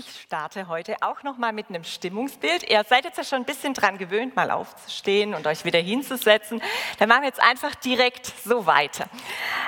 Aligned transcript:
Ich 0.00 0.22
starte 0.22 0.66
heute 0.68 0.96
auch 1.02 1.24
noch 1.24 1.36
mal 1.36 1.52
mit 1.52 1.68
einem 1.68 1.84
Stimmungsbild. 1.84 2.70
Ihr 2.70 2.82
seid 2.88 3.04
jetzt 3.04 3.18
ja 3.18 3.24
schon 3.24 3.40
ein 3.40 3.44
bisschen 3.44 3.74
dran 3.74 3.98
gewöhnt, 3.98 4.34
mal 4.34 4.50
aufzustehen 4.50 5.34
und 5.34 5.46
euch 5.46 5.66
wieder 5.66 5.78
hinzusetzen. 5.78 6.62
Dann 6.98 7.10
machen 7.10 7.20
wir 7.20 7.28
jetzt 7.28 7.42
einfach 7.42 7.74
direkt 7.74 8.32
so 8.42 8.64
weiter. 8.64 9.10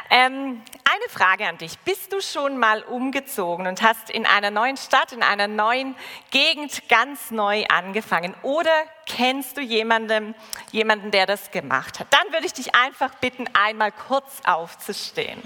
Ähm, 0.09 0.63
eine 0.91 1.09
Frage 1.11 1.47
an 1.47 1.59
dich. 1.59 1.79
Bist 1.81 2.15
du 2.15 2.23
schon 2.23 2.57
mal 2.57 2.83
umgezogen 2.83 3.67
und 3.67 3.83
hast 3.83 4.09
in 4.09 4.25
einer 4.25 4.51
neuen 4.51 4.79
Stadt, 4.79 5.13
in 5.13 5.23
einer 5.23 5.49
neuen 5.49 5.97
Gegend 6.31 6.89
ganz 6.89 7.31
neu 7.31 7.67
angefangen? 7.67 8.35
Oder 8.41 8.73
kennst 9.05 9.59
du 9.59 9.61
jemanden, 9.61 10.35
jemanden, 10.71 11.11
der 11.11 11.27
das 11.27 11.51
gemacht 11.51 12.01
hat? 12.01 12.07
Dann 12.09 12.33
würde 12.33 12.47
ich 12.47 12.55
dich 12.55 12.75
einfach 12.75 13.17
bitten, 13.17 13.45
einmal 13.53 13.93
kurz 13.93 14.41
aufzustehen. 14.45 15.43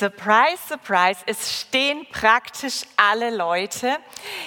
Surprise, 0.00 0.56
surprise, 0.66 1.20
es 1.26 1.60
stehen 1.60 2.06
praktisch 2.10 2.84
alle 2.96 3.28
Leute. 3.28 3.98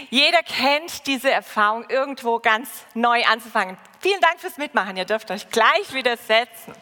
Jeder 0.10 0.42
kennt 0.42 1.06
diese 1.06 1.30
Erfahrung, 1.30 1.86
irgendwo 1.90 2.40
ganz 2.40 2.88
neu 2.96 3.24
anzufangen. 3.24 3.78
Vielen 4.00 4.20
Dank 4.20 4.40
fürs 4.40 4.58
Mitmachen, 4.58 4.98
ihr 4.98 5.06
dürft 5.06 5.30
euch 5.30 5.48
gleich 5.52 5.94
wieder 5.94 6.18
setzen. 6.18 6.74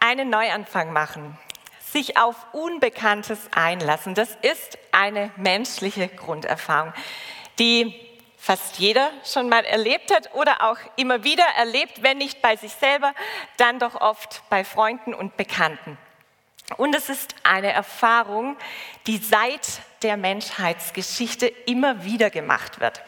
Einen 0.00 0.30
Neuanfang 0.30 0.92
machen, 0.92 1.38
sich 1.78 2.16
auf 2.16 2.34
Unbekanntes 2.50 3.48
einlassen, 3.54 4.16
das 4.16 4.36
ist 4.42 4.78
eine 4.90 5.30
menschliche 5.36 6.08
Grunderfahrung, 6.08 6.92
die 7.60 8.09
fast 8.40 8.78
jeder 8.78 9.10
schon 9.24 9.50
mal 9.50 9.64
erlebt 9.66 10.14
hat 10.14 10.34
oder 10.34 10.70
auch 10.70 10.78
immer 10.96 11.24
wieder 11.24 11.44
erlebt, 11.58 12.02
wenn 12.02 12.18
nicht 12.18 12.40
bei 12.40 12.56
sich 12.56 12.72
selber, 12.72 13.12
dann 13.58 13.78
doch 13.78 14.00
oft 14.00 14.42
bei 14.48 14.64
Freunden 14.64 15.12
und 15.12 15.36
Bekannten. 15.36 15.98
Und 16.78 16.94
es 16.94 17.10
ist 17.10 17.34
eine 17.42 17.70
Erfahrung, 17.70 18.56
die 19.06 19.18
seit 19.18 19.82
der 20.02 20.16
Menschheitsgeschichte 20.16 21.46
immer 21.46 22.04
wieder 22.04 22.30
gemacht 22.30 22.80
wird. 22.80 23.02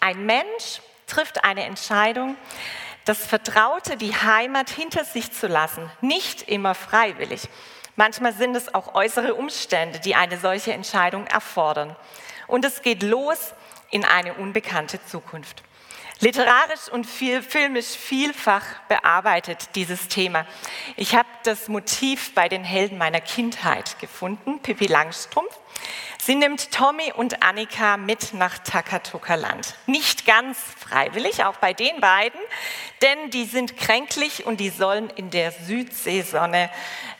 Ein 0.00 0.24
Mensch 0.24 0.80
trifft 1.06 1.44
eine 1.44 1.64
Entscheidung, 1.64 2.36
das 3.04 3.26
Vertraute, 3.26 3.98
die 3.98 4.14
Heimat 4.14 4.70
hinter 4.70 5.04
sich 5.04 5.30
zu 5.30 5.46
lassen, 5.46 5.90
nicht 6.00 6.48
immer 6.48 6.74
freiwillig. 6.74 7.48
Manchmal 7.96 8.32
sind 8.32 8.56
es 8.56 8.74
auch 8.74 8.94
äußere 8.94 9.34
Umstände, 9.34 10.00
die 10.00 10.14
eine 10.14 10.38
solche 10.38 10.72
Entscheidung 10.72 11.26
erfordern. 11.26 11.94
Und 12.46 12.64
es 12.64 12.80
geht 12.80 13.02
los 13.02 13.54
in 13.90 14.04
eine 14.04 14.34
unbekannte 14.34 15.04
Zukunft. 15.06 15.62
Literarisch 16.20 16.88
und 16.90 17.06
viel, 17.06 17.42
filmisch 17.42 17.88
vielfach 17.88 18.64
bearbeitet 18.88 19.70
dieses 19.74 20.08
Thema. 20.08 20.46
Ich 20.96 21.14
habe 21.14 21.28
das 21.42 21.68
Motiv 21.68 22.34
bei 22.34 22.48
den 22.48 22.64
Helden 22.64 22.98
meiner 22.98 23.20
Kindheit 23.20 23.98
gefunden, 23.98 24.60
Pippi 24.60 24.86
Langstrumpf. 24.86 25.58
Sie 26.22 26.36
nimmt 26.36 26.72
Tommy 26.72 27.12
und 27.12 27.42
Annika 27.42 27.98
mit 27.98 28.32
nach 28.32 28.56
Takatuka-Land. 28.56 29.74
Nicht 29.86 30.24
ganz 30.24 30.58
freiwillig, 30.78 31.44
auch 31.44 31.56
bei 31.56 31.74
den 31.74 32.00
beiden, 32.00 32.40
denn 33.02 33.30
die 33.30 33.44
sind 33.44 33.76
kränklich 33.76 34.46
und 34.46 34.58
die 34.58 34.70
sollen 34.70 35.10
in 35.10 35.30
der 35.30 35.52
Südseesonne 35.52 36.70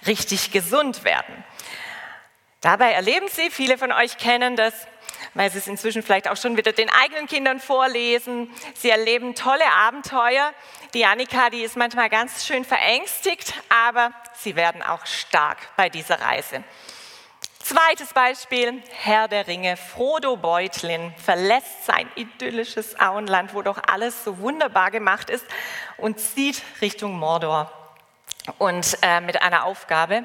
richtig 0.06 0.52
gesund 0.52 1.04
werden. 1.04 1.44
Dabei 2.62 2.92
erleben 2.92 3.28
sie, 3.28 3.50
viele 3.50 3.76
von 3.76 3.92
euch 3.92 4.16
kennen 4.16 4.56
das, 4.56 4.72
weil 5.34 5.50
sie 5.50 5.58
es 5.58 5.66
inzwischen 5.66 6.02
vielleicht 6.02 6.28
auch 6.28 6.36
schon 6.36 6.56
wieder 6.56 6.72
den 6.72 6.88
eigenen 6.90 7.26
Kindern 7.26 7.60
vorlesen. 7.60 8.50
Sie 8.74 8.90
erleben 8.90 9.34
tolle 9.34 9.66
Abenteuer. 9.76 10.52
Die 10.94 11.04
Annika, 11.04 11.50
die 11.50 11.62
ist 11.62 11.76
manchmal 11.76 12.08
ganz 12.08 12.46
schön 12.46 12.64
verängstigt, 12.64 13.54
aber 13.68 14.12
sie 14.34 14.56
werden 14.56 14.82
auch 14.82 15.04
stark 15.06 15.58
bei 15.76 15.88
dieser 15.88 16.20
Reise. 16.20 16.64
Zweites 17.64 18.12
Beispiel, 18.12 18.82
Herr 18.90 19.26
der 19.26 19.46
Ringe. 19.46 19.78
Frodo 19.78 20.36
Beutlin 20.36 21.14
verlässt 21.16 21.86
sein 21.86 22.06
idyllisches 22.14 23.00
Auenland, 23.00 23.54
wo 23.54 23.62
doch 23.62 23.80
alles 23.90 24.22
so 24.22 24.38
wunderbar 24.38 24.90
gemacht 24.90 25.30
ist, 25.30 25.46
und 25.96 26.20
zieht 26.20 26.60
Richtung 26.82 27.18
Mordor. 27.18 27.72
Und 28.58 28.98
äh, 29.00 29.22
mit 29.22 29.40
einer 29.40 29.64
Aufgabe, 29.64 30.24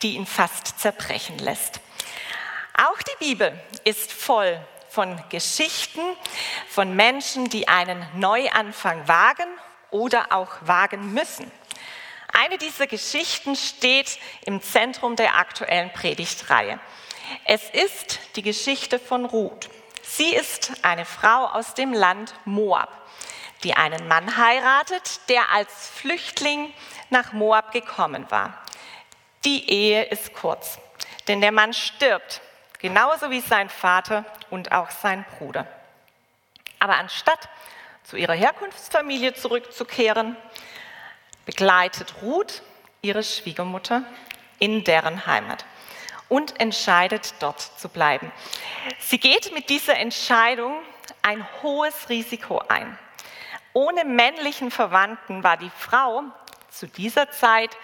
die 0.00 0.14
ihn 0.14 0.24
fast 0.24 0.80
zerbrechen 0.80 1.36
lässt. 1.36 1.80
Auch 2.80 3.02
die 3.02 3.24
Bibel 3.30 3.60
ist 3.82 4.12
voll 4.12 4.56
von 4.88 5.20
Geschichten 5.30 6.00
von 6.68 6.94
Menschen, 6.94 7.50
die 7.50 7.66
einen 7.66 8.06
Neuanfang 8.14 9.08
wagen 9.08 9.48
oder 9.90 10.30
auch 10.30 10.52
wagen 10.60 11.12
müssen. 11.12 11.50
Eine 12.32 12.56
dieser 12.56 12.86
Geschichten 12.86 13.56
steht 13.56 14.20
im 14.46 14.62
Zentrum 14.62 15.16
der 15.16 15.36
aktuellen 15.36 15.92
Predigtreihe. 15.92 16.78
Es 17.46 17.68
ist 17.70 18.20
die 18.36 18.42
Geschichte 18.42 19.00
von 19.00 19.24
Ruth. 19.24 19.68
Sie 20.02 20.32
ist 20.32 20.72
eine 20.82 21.04
Frau 21.04 21.46
aus 21.46 21.74
dem 21.74 21.92
Land 21.92 22.32
Moab, 22.44 22.92
die 23.64 23.74
einen 23.74 24.06
Mann 24.06 24.36
heiratet, 24.36 25.18
der 25.28 25.50
als 25.50 25.88
Flüchtling 25.88 26.72
nach 27.10 27.32
Moab 27.32 27.72
gekommen 27.72 28.24
war. 28.28 28.62
Die 29.44 29.68
Ehe 29.68 30.04
ist 30.04 30.32
kurz, 30.32 30.78
denn 31.26 31.40
der 31.40 31.50
Mann 31.50 31.74
stirbt 31.74 32.40
genauso 32.78 33.30
wie 33.30 33.40
sein 33.40 33.68
Vater 33.68 34.24
und 34.50 34.72
auch 34.72 34.90
sein 34.90 35.24
Bruder. 35.38 35.66
Aber 36.78 36.96
anstatt 36.96 37.48
zu 38.04 38.16
ihrer 38.16 38.34
Herkunftsfamilie 38.34 39.34
zurückzukehren, 39.34 40.36
begleitet 41.44 42.14
Ruth 42.22 42.62
ihre 43.02 43.22
Schwiegermutter 43.22 44.02
in 44.58 44.84
deren 44.84 45.26
Heimat 45.26 45.64
und 46.28 46.60
entscheidet 46.60 47.34
dort 47.40 47.60
zu 47.60 47.88
bleiben. 47.88 48.30
Sie 48.98 49.18
geht 49.18 49.52
mit 49.52 49.68
dieser 49.70 49.96
Entscheidung 49.96 50.80
ein 51.22 51.46
hohes 51.62 52.08
Risiko 52.08 52.62
ein. 52.68 52.98
Ohne 53.72 54.04
männlichen 54.04 54.70
Verwandten 54.70 55.42
war 55.42 55.56
die 55.56 55.70
Frau 55.70 56.24
zu 56.70 56.86
dieser 56.86 57.30
Zeit 57.30 57.76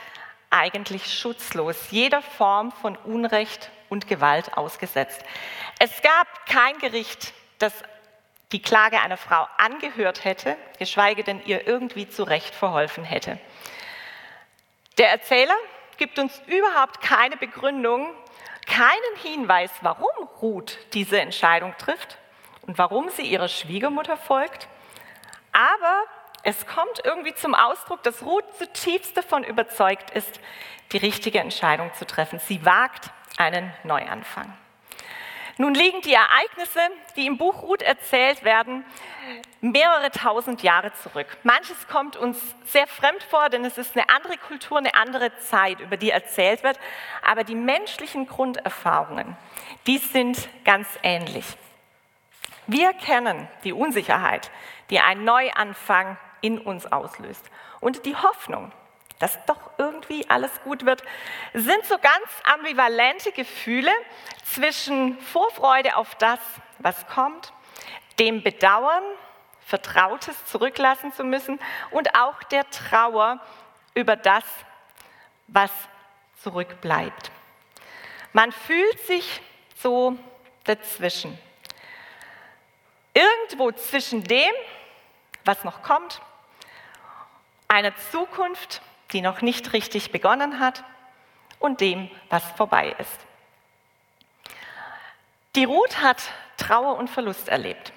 eigentlich 0.50 1.12
schutzlos 1.12 1.76
jeder 1.90 2.22
Form 2.22 2.72
von 2.72 2.96
Unrecht 2.96 3.70
und 3.94 4.06
Gewalt 4.06 4.56
ausgesetzt. 4.58 5.24
Es 5.78 6.02
gab 6.02 6.46
kein 6.46 6.76
Gericht, 6.78 7.32
das 7.58 7.72
die 8.52 8.60
Klage 8.60 9.00
einer 9.00 9.16
Frau 9.16 9.48
angehört 9.56 10.24
hätte, 10.24 10.56
geschweige 10.78 11.24
denn 11.24 11.42
ihr 11.46 11.66
irgendwie 11.66 12.08
zurecht 12.08 12.54
verholfen 12.54 13.04
hätte. 13.04 13.38
Der 14.98 15.10
Erzähler 15.10 15.56
gibt 15.96 16.18
uns 16.18 16.40
überhaupt 16.46 17.00
keine 17.00 17.36
Begründung, 17.36 18.12
keinen 18.66 19.16
Hinweis, 19.22 19.70
warum 19.80 20.28
Ruth 20.42 20.78
diese 20.92 21.20
Entscheidung 21.20 21.74
trifft 21.78 22.18
und 22.62 22.78
warum 22.78 23.08
sie 23.10 23.22
ihrer 23.22 23.48
Schwiegermutter 23.48 24.16
folgt. 24.16 24.68
Aber 25.52 26.02
es 26.42 26.66
kommt 26.66 27.00
irgendwie 27.04 27.34
zum 27.34 27.54
Ausdruck, 27.54 28.02
dass 28.02 28.22
Ruth 28.22 28.44
zutiefst 28.58 29.16
davon 29.16 29.44
überzeugt 29.44 30.10
ist, 30.10 30.40
die 30.92 30.98
richtige 30.98 31.40
Entscheidung 31.40 31.92
zu 31.94 32.06
treffen. 32.06 32.38
Sie 32.38 32.64
wagt 32.64 33.10
einen 33.36 33.72
Neuanfang. 33.82 34.52
Nun 35.56 35.74
liegen 35.74 36.00
die 36.00 36.14
Ereignisse, 36.14 36.80
die 37.14 37.26
im 37.26 37.38
Buch 37.38 37.62
Ruth 37.62 37.82
erzählt 37.82 38.42
werden, 38.42 38.84
mehrere 39.60 40.10
tausend 40.10 40.64
Jahre 40.64 40.92
zurück. 40.94 41.28
Manches 41.44 41.86
kommt 41.86 42.16
uns 42.16 42.38
sehr 42.64 42.88
fremd 42.88 43.22
vor, 43.22 43.48
denn 43.50 43.64
es 43.64 43.78
ist 43.78 43.96
eine 43.96 44.08
andere 44.08 44.36
Kultur, 44.36 44.78
eine 44.78 44.96
andere 44.96 45.36
Zeit, 45.38 45.78
über 45.78 45.96
die 45.96 46.10
erzählt 46.10 46.64
wird. 46.64 46.78
Aber 47.24 47.44
die 47.44 47.54
menschlichen 47.54 48.26
Grunderfahrungen, 48.26 49.36
die 49.86 49.98
sind 49.98 50.48
ganz 50.64 50.88
ähnlich. 51.04 51.46
Wir 52.66 52.92
kennen 52.92 53.48
die 53.62 53.72
Unsicherheit, 53.72 54.50
die 54.90 54.98
ein 54.98 55.22
Neuanfang 55.22 56.16
in 56.40 56.58
uns 56.58 56.90
auslöst 56.90 57.48
und 57.80 58.06
die 58.06 58.16
Hoffnung, 58.16 58.72
dass 59.24 59.42
doch 59.46 59.70
irgendwie 59.78 60.28
alles 60.28 60.50
gut 60.64 60.84
wird, 60.84 61.02
sind 61.54 61.86
so 61.86 61.96
ganz 61.96 62.26
ambivalente 62.44 63.32
Gefühle 63.32 63.90
zwischen 64.44 65.18
Vorfreude 65.18 65.96
auf 65.96 66.14
das, 66.16 66.38
was 66.80 67.06
kommt, 67.06 67.54
dem 68.18 68.42
Bedauern, 68.42 69.02
Vertrautes 69.64 70.44
zurücklassen 70.44 71.10
zu 71.14 71.24
müssen 71.24 71.58
und 71.90 72.14
auch 72.14 72.42
der 72.42 72.68
Trauer 72.68 73.40
über 73.94 74.14
das, 74.14 74.44
was 75.46 75.70
zurückbleibt. 76.42 77.30
Man 78.34 78.52
fühlt 78.52 79.00
sich 79.06 79.40
so 79.78 80.18
dazwischen. 80.64 81.38
Irgendwo 83.14 83.72
zwischen 83.72 84.22
dem, 84.22 84.52
was 85.46 85.64
noch 85.64 85.82
kommt, 85.82 86.20
einer 87.68 87.96
Zukunft, 88.10 88.82
die 89.12 89.20
noch 89.20 89.42
nicht 89.42 89.72
richtig 89.72 90.10
begonnen 90.10 90.60
hat 90.60 90.84
und 91.58 91.80
dem, 91.80 92.10
was 92.30 92.44
vorbei 92.52 92.94
ist. 92.98 93.20
Die 95.54 95.64
Ruth 95.64 96.02
hat 96.02 96.22
Trauer 96.56 96.96
und 96.96 97.08
Verlust 97.08 97.48
erlebt 97.48 97.92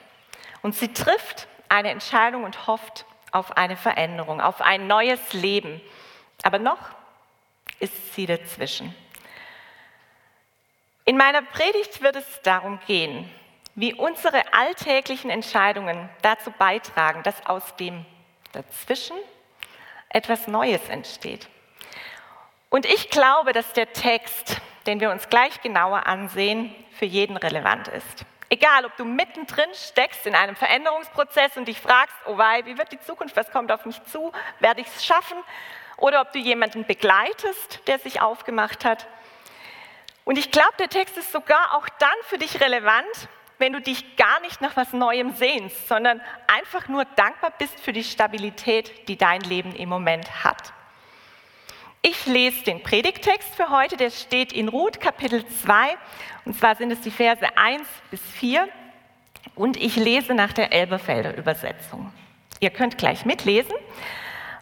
und 0.62 0.76
sie 0.76 0.94
trifft 0.94 1.48
eine 1.70 1.90
Entscheidung 1.90 2.44
und 2.44 2.68
hofft 2.68 3.06
auf 3.32 3.58
eine 3.58 3.76
Veränderung, 3.76 4.42
auf 4.42 4.62
ein 4.62 4.88
neues 4.88 5.34
Leben. 5.34 5.82
Aber 6.44 6.60
noch 6.60 6.80
ist 7.80 8.14
sie 8.14 8.26
dazwischen. 8.26 8.96
In 11.06 11.18
meiner 11.18 11.42
Predigt 11.42 12.02
wird 12.02 12.16
es 12.16 12.42
darum 12.42 12.80
gehen, 12.86 13.30
wie 13.76 13.94
unsere 13.94 14.54
alltäglichen 14.54 15.30
Entscheidungen 15.30 16.10
dazu 16.22 16.52
beitragen, 16.52 17.24
dass 17.24 17.46
aus 17.46 17.76
dem 17.76 18.06
Dazwischen 18.52 19.16
etwas 20.10 20.48
Neues 20.48 20.88
entsteht. 20.90 21.48
Und 22.70 22.86
ich 22.86 23.10
glaube, 23.10 23.54
dass 23.54 23.74
der 23.74 23.94
Text, 23.94 24.58
den 24.86 25.00
wir 25.00 25.12
uns 25.12 25.30
gleich 25.30 25.62
genauer 25.62 26.06
ansehen, 26.08 26.74
für 26.92 27.06
jeden 27.06 27.38
relevant 27.38 27.88
ist. 27.88 28.26
Egal, 28.50 28.86
ob 28.86 28.96
du 28.96 29.04
mittendrin 29.04 29.70
steckst 29.74 30.26
in 30.26 30.34
einem 30.34 30.56
Veränderungsprozess 30.56 31.58
und 31.58 31.68
dich 31.68 31.80
fragst, 31.80 32.16
oh 32.26 32.38
wei, 32.38 32.66
wie 32.66 32.78
wird 32.78 32.92
die 32.92 33.00
Zukunft, 33.00 33.36
was 33.36 33.52
kommt 33.52 33.72
auf 33.72 33.86
mich 33.86 34.02
zu, 34.06 34.32
werde 34.60 34.82
ich 34.82 34.88
es 34.88 35.06
schaffen? 35.06 35.38
Oder 35.98 36.22
ob 36.22 36.32
du 36.32 36.40
jemanden 36.40 36.86
begleitest, 36.86 37.88
der 37.88 38.00
sich 38.00 38.22
aufgemacht 38.22 38.86
hat. 38.86 39.08
Und 40.24 40.38
ich 40.38 40.52
glaube, 40.52 40.74
der 40.80 40.90
Text 40.90 41.18
ist 41.18 41.32
sogar 41.32 41.76
auch 41.76 41.88
dann 42.00 42.10
für 42.24 42.38
dich 42.38 42.62
relevant, 42.62 43.28
wenn 43.60 43.74
du 43.74 43.82
dich 43.82 44.16
gar 44.16 44.40
nicht 44.42 44.62
nach 44.62 44.76
was 44.76 44.94
Neuem 44.94 45.34
sehnst, 45.34 45.88
sondern 45.88 46.22
einfach 46.48 46.88
nur 46.88 47.06
dankbar 47.16 47.52
bist 47.58 47.80
für 47.80 47.94
die 47.94 48.04
Stabilität, 48.04 49.08
die 49.08 49.18
dein 49.18 49.42
Leben 49.42 49.76
im 49.76 49.90
Moment 49.90 50.44
hat. 50.44 50.74
Ich 52.02 52.26
lese 52.26 52.64
den 52.64 52.84
Predigtext 52.84 53.56
für 53.56 53.70
heute, 53.70 53.98
der 53.98 54.12
steht 54.12 54.54
in 54.54 54.70
Ruth 54.70 55.00
Kapitel 55.00 55.46
2, 55.46 55.98
und 56.46 56.58
zwar 56.58 56.76
sind 56.76 56.92
es 56.92 57.02
die 57.02 57.12
Verse 57.12 57.46
1 57.58 57.82
bis 58.12 58.22
4, 58.22 58.68
und 59.56 59.78
ich 59.78 59.96
lese 59.96 60.34
nach 60.34 60.54
der 60.54 60.72
Elberfelder 60.72 61.36
Übersetzung. 61.36 62.14
Ihr 62.60 62.70
könnt 62.70 62.98
gleich 62.98 63.26
mitlesen. 63.26 63.74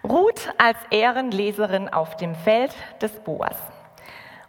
Ruth 0.04 0.54
als 0.58 0.78
Ehrenleserin 0.92 1.90
auf 1.90 2.16
dem 2.18 2.36
Feld 2.36 2.74
des 3.02 3.12
Boas. 3.24 3.58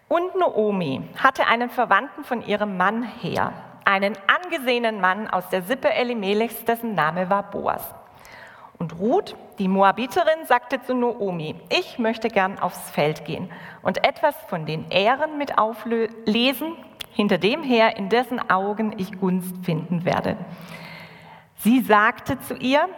Und 0.08 0.36
Noomi 0.36 1.02
hatte 1.16 1.46
einen 1.46 1.70
Verwandten 1.70 2.24
von 2.24 2.46
ihrem 2.46 2.76
Mann 2.76 3.02
her, 3.02 3.52
einen 3.86 4.16
angesehenen 4.26 5.00
Mann 5.00 5.28
aus 5.28 5.48
der 5.48 5.62
Sippe 5.62 5.88
Elimelechs, 5.88 6.64
dessen 6.64 6.94
Name 6.94 7.30
war 7.30 7.44
Boas. 7.44 7.94
Und 8.78 8.98
Ruth, 8.98 9.36
die 9.58 9.68
Moabiterin, 9.68 10.44
sagte 10.44 10.82
zu 10.82 10.94
Noomi, 10.94 11.54
ich 11.70 11.98
möchte 11.98 12.28
gern 12.28 12.58
aufs 12.58 12.90
Feld 12.90 13.24
gehen 13.24 13.50
und 13.82 14.04
etwas 14.04 14.34
von 14.48 14.66
den 14.66 14.90
Ehren 14.90 15.38
mit 15.38 15.56
auflesen, 15.56 16.76
hinter 17.12 17.38
dem 17.38 17.62
her, 17.62 17.96
in 17.96 18.10
dessen 18.10 18.50
Augen 18.50 18.94
ich 18.98 19.18
Gunst 19.18 19.64
finden 19.64 20.04
werde. 20.04 20.36
Sie 21.58 21.80
sagte 21.80 22.38
zu 22.40 22.54
ihr, 22.54 22.88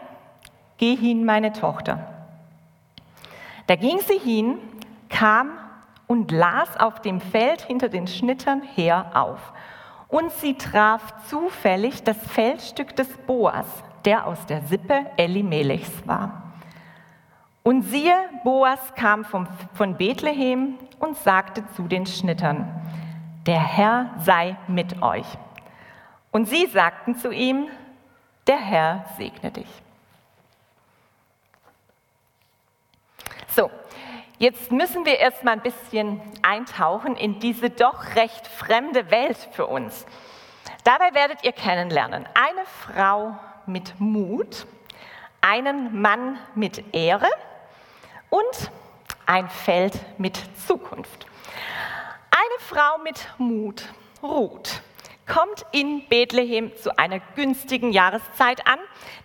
geh 0.79 0.97
hin, 0.97 1.25
meine 1.25 1.53
Tochter. 1.53 2.13
Da 3.69 3.77
ging 3.77 4.01
sie 4.01 4.19
hin, 4.19 4.59
kam 5.09 5.51
und 6.09 6.33
las 6.33 6.77
auf 6.79 7.01
dem 7.03 7.21
Feld 7.21 7.61
hinter 7.61 7.89
den 7.89 8.09
Schnittern 8.09 8.63
her 8.63 9.13
auf 9.15 9.53
und 10.09 10.33
sie 10.33 10.55
traf 10.55 11.27
zufällig 11.29 12.03
das 12.03 12.17
Feldstück 12.17 12.97
des 12.97 13.09
Boas, 13.27 13.67
der 14.05 14.27
aus 14.27 14.45
der 14.47 14.63
Sippe 14.63 15.07
Elimelechs 15.17 15.91
war. 16.07 16.55
Und 17.63 17.83
siehe, 17.83 18.17
Boas 18.45 18.81
kam 18.95 19.25
vom, 19.25 19.47
von 19.75 19.97
Bethlehem 19.97 20.79
und 20.99 21.17
sagte 21.19 21.63
zu 21.77 21.83
den 21.83 22.07
Schnittern, 22.07 22.67
der 23.47 23.61
Herr 23.61 24.15
sei 24.25 24.57
mit 24.67 25.03
euch. 25.03 25.27
Und 26.31 26.49
sie 26.49 26.67
sagten 26.67 27.17
zu 27.17 27.31
ihm, 27.31 27.67
der 28.47 28.59
Herr 28.59 29.05
segne 29.19 29.51
dich. 29.51 29.69
So, 33.49 33.71
Jetzt 34.39 34.71
müssen 34.71 35.05
wir 35.05 35.19
erstmal 35.19 35.55
ein 35.55 35.63
bisschen 35.63 36.21
eintauchen 36.43 37.17
in 37.17 37.41
diese 37.41 37.71
doch 37.71 38.15
recht 38.15 38.47
fremde 38.47 39.11
Welt 39.11 39.37
für 39.53 39.67
uns. 39.67 40.07
Dabei 40.85 41.13
werdet 41.13 41.43
ihr 41.43 41.51
kennenlernen 41.51 42.25
eine 42.35 42.65
Frau 42.65 43.37
mit 43.67 43.99
Mut, 43.99 44.67
einen 45.41 46.01
Mann 46.01 46.39
mit 46.55 46.95
Ehre 46.95 47.29
und 48.31 48.71
ein 49.27 49.49
Feld 49.49 49.99
mit 50.19 50.41
Zukunft. 50.67 51.27
Eine 52.31 52.61
Frau 52.61 52.99
mit 53.03 53.29
Mut, 53.39 53.89
Ruth 54.23 54.83
kommt 55.29 55.65
in 55.73 56.07
Bethlehem 56.09 56.75
zu 56.77 56.99
einer 56.99 57.21
günstigen 57.37 57.93
Jahreszeit 57.93 58.67
an, 58.67 58.79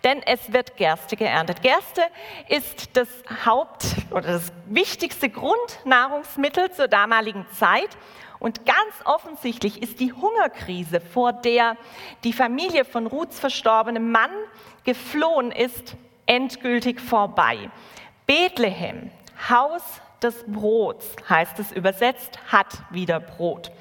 denn 0.03 0.21
es 0.21 0.53
wird 0.53 0.77
Gerste 0.77 1.15
geerntet. 1.15 1.61
Gerste 1.61 2.01
ist 2.49 2.95
das 2.95 3.07
Haupt- 3.45 3.95
oder 4.11 4.33
das 4.33 4.51
wichtigste 4.67 5.29
Grundnahrungsmittel 5.29 6.71
zur 6.71 6.87
damaligen 6.87 7.47
Zeit. 7.53 7.89
Und 8.39 8.65
ganz 8.65 8.93
offensichtlich 9.05 9.81
ist 9.81 10.01
die 10.01 10.11
Hungerkrise, 10.11 10.99
vor 10.99 11.31
der 11.31 11.77
die 12.25 12.33
Familie 12.33 12.83
von 12.83 13.07
Ruths 13.07 13.39
verstorbenem 13.39 14.11
Mann 14.11 14.31
geflohen 14.83 15.51
ist, 15.51 15.95
endgültig 16.25 16.99
vorbei. 16.99 17.69
Bethlehem, 18.25 19.11
Haus 19.49 19.83
des 20.21 20.43
Brots, 20.47 21.15
heißt 21.29 21.59
es 21.59 21.71
übersetzt, 21.71 22.37
hat 22.51 22.83
wieder 22.91 23.19
Brot. 23.19 23.71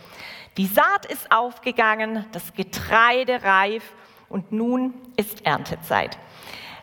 Die 0.59 0.67
Saat 0.67 1.07
ist 1.07 1.33
aufgegangen, 1.33 2.27
das 2.33 2.53
Getreide 2.53 3.43
reif 3.43 3.83
und 4.29 4.53
nun 4.53 4.95
ist 5.17 5.47
Erntezeit. 5.47 6.19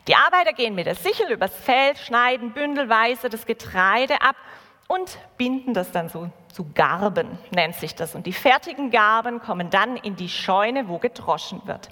Die 0.07 0.15
Arbeiter 0.15 0.53
gehen 0.53 0.73
mit 0.73 0.87
der 0.87 0.95
Sichel 0.95 1.31
übers 1.31 1.55
Feld, 1.55 1.99
schneiden 1.99 2.51
bündelweise 2.51 3.29
das 3.29 3.45
Getreide 3.45 4.21
ab 4.21 4.35
und 4.87 5.19
binden 5.37 5.75
das 5.75 5.91
dann 5.91 6.09
so 6.09 6.31
zu 6.51 6.71
Garben, 6.73 7.37
nennt 7.51 7.75
sich 7.75 7.93
das. 7.93 8.15
Und 8.15 8.25
die 8.25 8.33
fertigen 8.33 8.89
Garben 8.89 9.39
kommen 9.39 9.69
dann 9.69 9.97
in 9.97 10.15
die 10.15 10.29
Scheune, 10.29 10.87
wo 10.87 10.97
gedroschen 10.97 11.61
wird. 11.65 11.89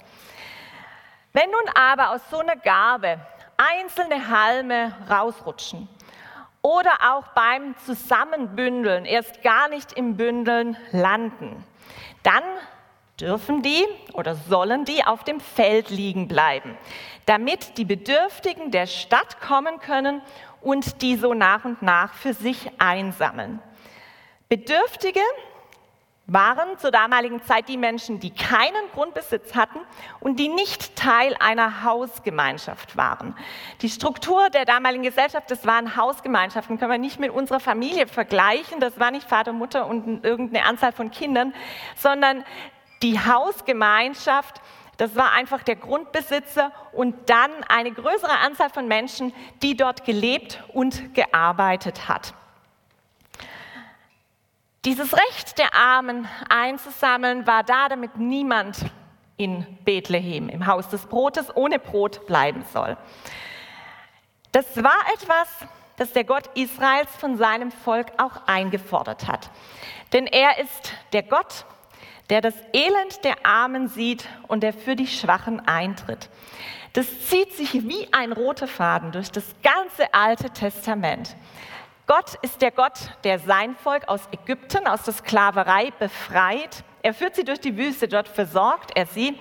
Wenn 1.32 1.48
nun 1.50 1.68
aber 1.76 2.10
aus 2.10 2.22
so 2.28 2.38
einer 2.38 2.56
Garbe 2.56 3.20
einzelne 3.56 4.28
Halme 4.28 4.92
rausrutschen 5.08 5.88
oder 6.62 6.92
auch 7.10 7.28
beim 7.28 7.74
Zusammenbündeln 7.84 9.04
erst 9.04 9.42
gar 9.42 9.68
nicht 9.68 9.92
im 9.92 10.16
Bündeln 10.16 10.76
landen, 10.92 11.64
dann 12.22 12.42
dürfen 13.20 13.62
die 13.62 13.84
oder 14.12 14.34
sollen 14.34 14.84
die 14.84 15.04
auf 15.04 15.24
dem 15.24 15.40
Feld 15.40 15.90
liegen 15.90 16.28
bleiben, 16.28 16.76
damit 17.26 17.78
die 17.78 17.84
Bedürftigen 17.84 18.70
der 18.70 18.86
Stadt 18.86 19.40
kommen 19.40 19.80
können 19.80 20.22
und 20.60 21.02
die 21.02 21.16
so 21.16 21.34
nach 21.34 21.64
und 21.64 21.82
nach 21.82 22.14
für 22.14 22.34
sich 22.34 22.70
einsammeln. 22.78 23.60
Bedürftige 24.48 25.20
waren 26.28 26.78
zur 26.78 26.90
damaligen 26.90 27.42
Zeit 27.42 27.68
die 27.68 27.78
Menschen, 27.78 28.20
die 28.20 28.30
keinen 28.30 28.90
Grundbesitz 28.92 29.54
hatten 29.56 29.80
und 30.20 30.38
die 30.38 30.48
nicht 30.48 30.94
Teil 30.94 31.34
einer 31.40 31.82
Hausgemeinschaft 31.84 32.98
waren. 32.98 33.34
Die 33.80 33.88
Struktur 33.88 34.50
der 34.50 34.66
damaligen 34.66 35.02
Gesellschaft, 35.02 35.50
das 35.50 35.66
waren 35.66 35.96
Hausgemeinschaften, 35.96 36.78
können 36.78 36.92
wir 36.92 36.98
nicht 36.98 37.18
mit 37.18 37.30
unserer 37.30 37.60
Familie 37.60 38.06
vergleichen. 38.06 38.78
Das 38.78 39.00
war 39.00 39.10
nicht 39.10 39.26
Vater, 39.26 39.54
Mutter 39.54 39.86
und 39.86 40.22
irgendeine 40.22 40.66
Anzahl 40.66 40.92
von 40.92 41.10
Kindern, 41.10 41.54
sondern 41.96 42.44
die 43.02 43.18
Hausgemeinschaft, 43.18 44.60
das 44.98 45.16
war 45.16 45.32
einfach 45.32 45.62
der 45.62 45.76
Grundbesitzer 45.76 46.72
und 46.92 47.30
dann 47.30 47.50
eine 47.68 47.90
größere 47.90 48.38
Anzahl 48.44 48.68
von 48.68 48.86
Menschen, 48.86 49.32
die 49.62 49.78
dort 49.78 50.04
gelebt 50.04 50.62
und 50.74 51.14
gearbeitet 51.14 52.06
hat. 52.06 52.34
Dieses 54.84 55.12
Recht 55.12 55.58
der 55.58 55.74
Armen 55.74 56.28
einzusammeln 56.48 57.46
war 57.46 57.64
da, 57.64 57.88
damit 57.88 58.16
niemand 58.16 58.78
in 59.36 59.66
Bethlehem 59.84 60.48
im 60.48 60.66
Haus 60.66 60.88
des 60.88 61.06
Brotes 61.06 61.54
ohne 61.54 61.78
Brot 61.78 62.26
bleiben 62.26 62.64
soll. 62.72 62.96
Das 64.52 64.76
war 64.76 64.98
etwas, 65.14 65.48
das 65.96 66.12
der 66.12 66.24
Gott 66.24 66.48
Israels 66.54 67.10
von 67.16 67.36
seinem 67.36 67.72
Volk 67.72 68.06
auch 68.18 68.46
eingefordert 68.46 69.26
hat. 69.26 69.50
Denn 70.12 70.26
er 70.26 70.58
ist 70.58 70.92
der 71.12 71.24
Gott, 71.24 71.64
der 72.30 72.40
das 72.40 72.54
Elend 72.72 73.24
der 73.24 73.44
Armen 73.44 73.88
sieht 73.88 74.28
und 74.46 74.62
der 74.62 74.72
für 74.72 74.96
die 74.96 75.06
Schwachen 75.06 75.60
eintritt. 75.66 76.28
Das 76.92 77.26
zieht 77.28 77.52
sich 77.54 77.74
wie 77.88 78.12
ein 78.12 78.32
roter 78.32 78.68
Faden 78.68 79.12
durch 79.12 79.30
das 79.30 79.44
ganze 79.62 80.12
Alte 80.14 80.50
Testament. 80.50 81.36
Gott 82.08 82.36
ist 82.40 82.62
der 82.62 82.70
Gott, 82.70 82.98
der 83.22 83.38
sein 83.38 83.76
Volk 83.76 84.08
aus 84.08 84.22
Ägypten, 84.32 84.86
aus 84.86 85.02
der 85.02 85.12
Sklaverei 85.12 85.92
befreit. 85.98 86.82
Er 87.02 87.12
führt 87.12 87.36
sie 87.36 87.44
durch 87.44 87.60
die 87.60 87.76
Wüste, 87.76 88.08
dort 88.08 88.28
versorgt 88.28 88.92
er 88.96 89.04
sie. 89.04 89.38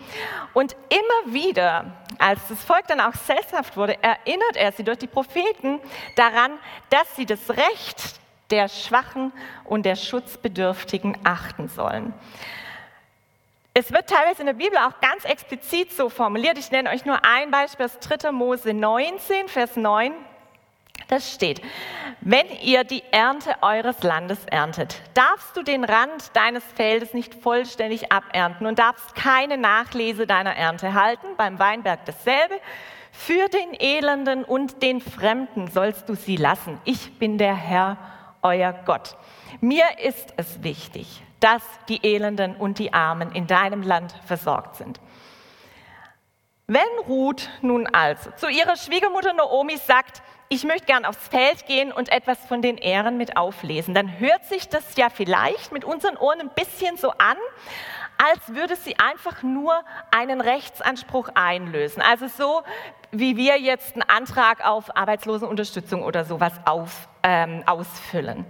Und 0.54 0.76
immer 0.90 1.34
wieder, 1.34 1.86
als 2.20 2.42
das 2.50 2.62
Volk 2.62 2.86
dann 2.88 3.00
auch 3.00 3.14
sesshaft 3.14 3.78
wurde, 3.78 3.98
erinnert 4.04 4.58
er 4.58 4.74
sie 4.74 4.84
durch 4.84 4.98
die 4.98 5.08
Propheten 5.08 5.80
daran, 6.18 6.60
dass 6.90 7.16
sie 7.16 7.26
das 7.26 7.50
Recht 7.50 8.20
der 8.52 8.68
Schwachen 8.68 9.32
und 9.64 9.86
der 9.86 9.96
Schutzbedürftigen 9.96 11.18
achten 11.24 11.70
sollen. 11.70 12.14
Es 13.74 13.94
wird 13.94 14.10
teilweise 14.10 14.42
in 14.42 14.48
der 14.48 14.54
Bibel 14.54 14.78
auch 14.78 15.00
ganz 15.00 15.24
explizit 15.24 15.94
so 15.94 16.10
formuliert. 16.10 16.58
Ich 16.58 16.72
nenne 16.72 16.90
euch 16.90 17.06
nur 17.06 17.24
ein 17.24 17.50
Beispiel 17.50 17.86
aus 17.86 17.98
3. 18.00 18.34
Mose 18.34 18.74
19, 18.74 19.48
Vers 19.48 19.78
9. 19.78 20.14
Das 21.08 21.34
steht, 21.34 21.62
wenn 22.20 22.48
ihr 22.62 22.84
die 22.84 23.04
Ernte 23.12 23.56
eures 23.62 24.04
Landes 24.04 24.40
erntet, 24.46 25.02
darfst 25.14 25.56
du 25.56 25.64
den 25.64 25.86
Rand 25.86 26.36
deines 26.36 26.64
Feldes 26.64 27.14
nicht 27.14 27.36
vollständig 27.36 28.12
abernten 28.12 28.68
und 28.68 28.80
darfst 28.80 29.16
keine 29.16 29.58
Nachlese 29.58 30.28
deiner 30.28 30.56
Ernte 30.56 30.94
halten. 30.94 31.28
Beim 31.38 31.60
Weinberg 31.60 32.06
dasselbe. 32.06 32.60
Für 33.12 33.48
den 33.48 33.74
Elenden 33.80 34.44
und 34.44 34.84
den 34.84 35.02
Fremden 35.02 35.72
sollst 35.72 36.10
du 36.10 36.16
sie 36.16 36.36
lassen. 36.36 36.80
Ich 36.84 37.18
bin 37.18 37.38
der 37.38 37.56
Herr, 37.56 37.98
euer 38.42 38.74
Gott. 38.86 39.16
Mir 39.62 39.86
ist 40.04 40.34
es 40.36 40.62
wichtig, 40.62 41.24
dass 41.40 41.64
die 41.88 42.04
Elenden 42.04 42.56
und 42.56 42.80
die 42.80 42.94
Armen 42.94 43.32
in 43.32 43.48
deinem 43.48 43.82
Land 43.82 44.14
versorgt 44.26 44.76
sind. 44.76 45.00
Wenn 46.68 46.84
Ruth 47.08 47.50
nun 47.62 47.88
also 47.88 48.30
zu 48.32 48.50
ihrer 48.50 48.76
Schwiegermutter 48.76 49.34
Naomi 49.34 49.78
sagt, 49.78 50.22
ich 50.50 50.64
möchte 50.64 50.86
gern 50.86 51.06
aufs 51.06 51.28
Feld 51.28 51.66
gehen 51.66 51.92
und 51.92 52.10
etwas 52.12 52.38
von 52.46 52.62
den 52.62 52.78
Ehren 52.78 53.18
mit 53.18 53.38
auflesen, 53.38 53.94
dann 53.94 54.20
hört 54.20 54.46
sich 54.46 54.70
das 54.70 54.96
ja 54.96 55.10
vielleicht 55.10 55.72
mit 55.72 55.84
unseren 55.84 56.18
Ohren 56.18 56.42
ein 56.42 56.50
bisschen 56.50 56.98
so 56.98 57.12
an, 57.12 57.38
als 58.18 58.56
würde 58.56 58.76
sie 58.76 58.98
einfach 58.98 59.44
nur 59.44 59.84
einen 60.12 60.42
Rechtsanspruch 60.42 61.30
einlösen. 61.36 62.02
Also 62.02 62.28
so, 62.28 62.64
wie 63.12 63.38
wir 63.38 63.60
jetzt 63.60 63.94
einen 63.94 64.04
Antrag 64.04 64.66
auf 64.66 64.96
Arbeitslosenunterstützung 64.96 66.04
oder 66.04 66.26
sowas 66.26 66.54
auf, 66.66 67.08
ähm, 67.24 67.64
ausfüllen. 67.66 68.46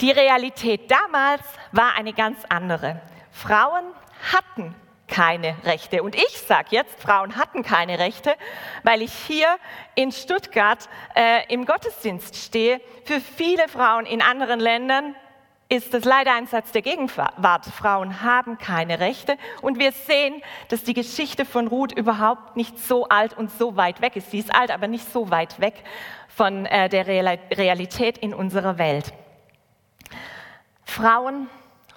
Die 0.00 0.10
Realität 0.10 0.90
damals 0.90 1.42
war 1.72 1.94
eine 1.96 2.12
ganz 2.12 2.38
andere. 2.48 3.00
Frauen 3.30 3.84
hatten 4.32 4.74
keine 5.08 5.56
Rechte. 5.64 6.02
Und 6.02 6.14
ich 6.14 6.38
sage 6.46 6.68
jetzt, 6.70 7.00
Frauen 7.00 7.36
hatten 7.36 7.62
keine 7.62 7.98
Rechte, 7.98 8.34
weil 8.82 9.02
ich 9.02 9.12
hier 9.12 9.48
in 9.94 10.12
Stuttgart 10.12 10.88
äh, 11.14 11.52
im 11.52 11.66
Gottesdienst 11.66 12.36
stehe. 12.36 12.80
Für 13.04 13.20
viele 13.20 13.68
Frauen 13.68 14.06
in 14.06 14.22
anderen 14.22 14.60
Ländern 14.60 15.14
ist 15.68 15.94
das 15.94 16.04
leider 16.04 16.34
ein 16.34 16.46
Satz 16.46 16.72
der 16.72 16.82
Gegenwart. 16.82 17.66
Frauen 17.66 18.22
haben 18.22 18.58
keine 18.58 19.00
Rechte. 19.00 19.36
Und 19.62 19.78
wir 19.78 19.92
sehen, 19.92 20.42
dass 20.68 20.84
die 20.84 20.94
Geschichte 20.94 21.44
von 21.44 21.66
Ruth 21.66 21.92
überhaupt 21.92 22.56
nicht 22.56 22.78
so 22.78 23.08
alt 23.08 23.36
und 23.36 23.50
so 23.50 23.76
weit 23.76 24.00
weg 24.00 24.16
ist. 24.16 24.30
Sie 24.30 24.38
ist 24.38 24.54
alt, 24.54 24.70
aber 24.70 24.88
nicht 24.88 25.10
so 25.12 25.30
weit 25.30 25.60
weg 25.60 25.74
von 26.28 26.66
äh, 26.66 26.88
der 26.88 27.06
Realität 27.06 28.18
in 28.18 28.34
unserer 28.34 28.78
Welt. 28.78 29.12
Frauen, 30.84 31.48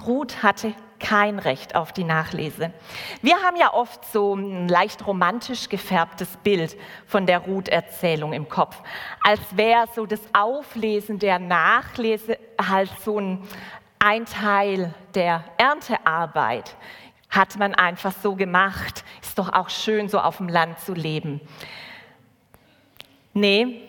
Ruth 0.05 0.43
hatte 0.43 0.73
kein 0.99 1.39
Recht 1.39 1.75
auf 1.75 1.91
die 1.91 2.03
Nachlese. 2.03 2.73
Wir 3.21 3.35
haben 3.43 3.57
ja 3.57 3.73
oft 3.73 4.05
so 4.05 4.33
ein 4.33 4.67
leicht 4.67 5.05
romantisch 5.05 5.69
gefärbtes 5.69 6.37
Bild 6.37 6.75
von 7.05 7.25
der 7.25 7.39
Ruth-Erzählung 7.39 8.33
im 8.33 8.49
Kopf, 8.49 8.81
als 9.23 9.39
wäre 9.55 9.87
so 9.95 10.05
das 10.05 10.21
Auflesen 10.33 11.19
der 11.19 11.39
Nachlese 11.39 12.37
halt 12.59 12.91
so 13.03 13.19
ein, 13.19 13.47
ein 13.99 14.25
Teil 14.25 14.93
der 15.13 15.43
Erntearbeit. 15.57 16.75
Hat 17.29 17.57
man 17.57 17.75
einfach 17.75 18.13
so 18.13 18.35
gemacht. 18.35 19.03
Ist 19.21 19.37
doch 19.37 19.51
auch 19.51 19.69
schön, 19.69 20.07
so 20.07 20.19
auf 20.19 20.37
dem 20.37 20.47
Land 20.47 20.79
zu 20.79 20.93
leben. 20.93 21.41
Nee, 23.33 23.81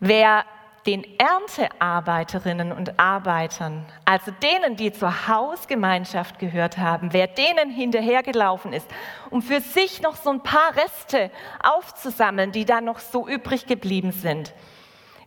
wer 0.00 0.44
den 0.86 1.04
Erntearbeiterinnen 1.18 2.72
und 2.72 2.98
Arbeitern, 2.98 3.84
also 4.04 4.30
denen, 4.42 4.76
die 4.76 4.92
zur 4.92 5.28
Hausgemeinschaft 5.28 6.38
gehört 6.38 6.78
haben, 6.78 7.12
wer 7.12 7.26
denen 7.26 7.70
hinterhergelaufen 7.70 8.72
ist, 8.72 8.88
um 9.28 9.42
für 9.42 9.60
sich 9.60 10.00
noch 10.00 10.16
so 10.16 10.30
ein 10.30 10.42
paar 10.42 10.74
Reste 10.76 11.30
aufzusammeln, 11.62 12.52
die 12.52 12.64
dann 12.64 12.84
noch 12.84 12.98
so 12.98 13.28
übrig 13.28 13.66
geblieben 13.66 14.12
sind, 14.12 14.54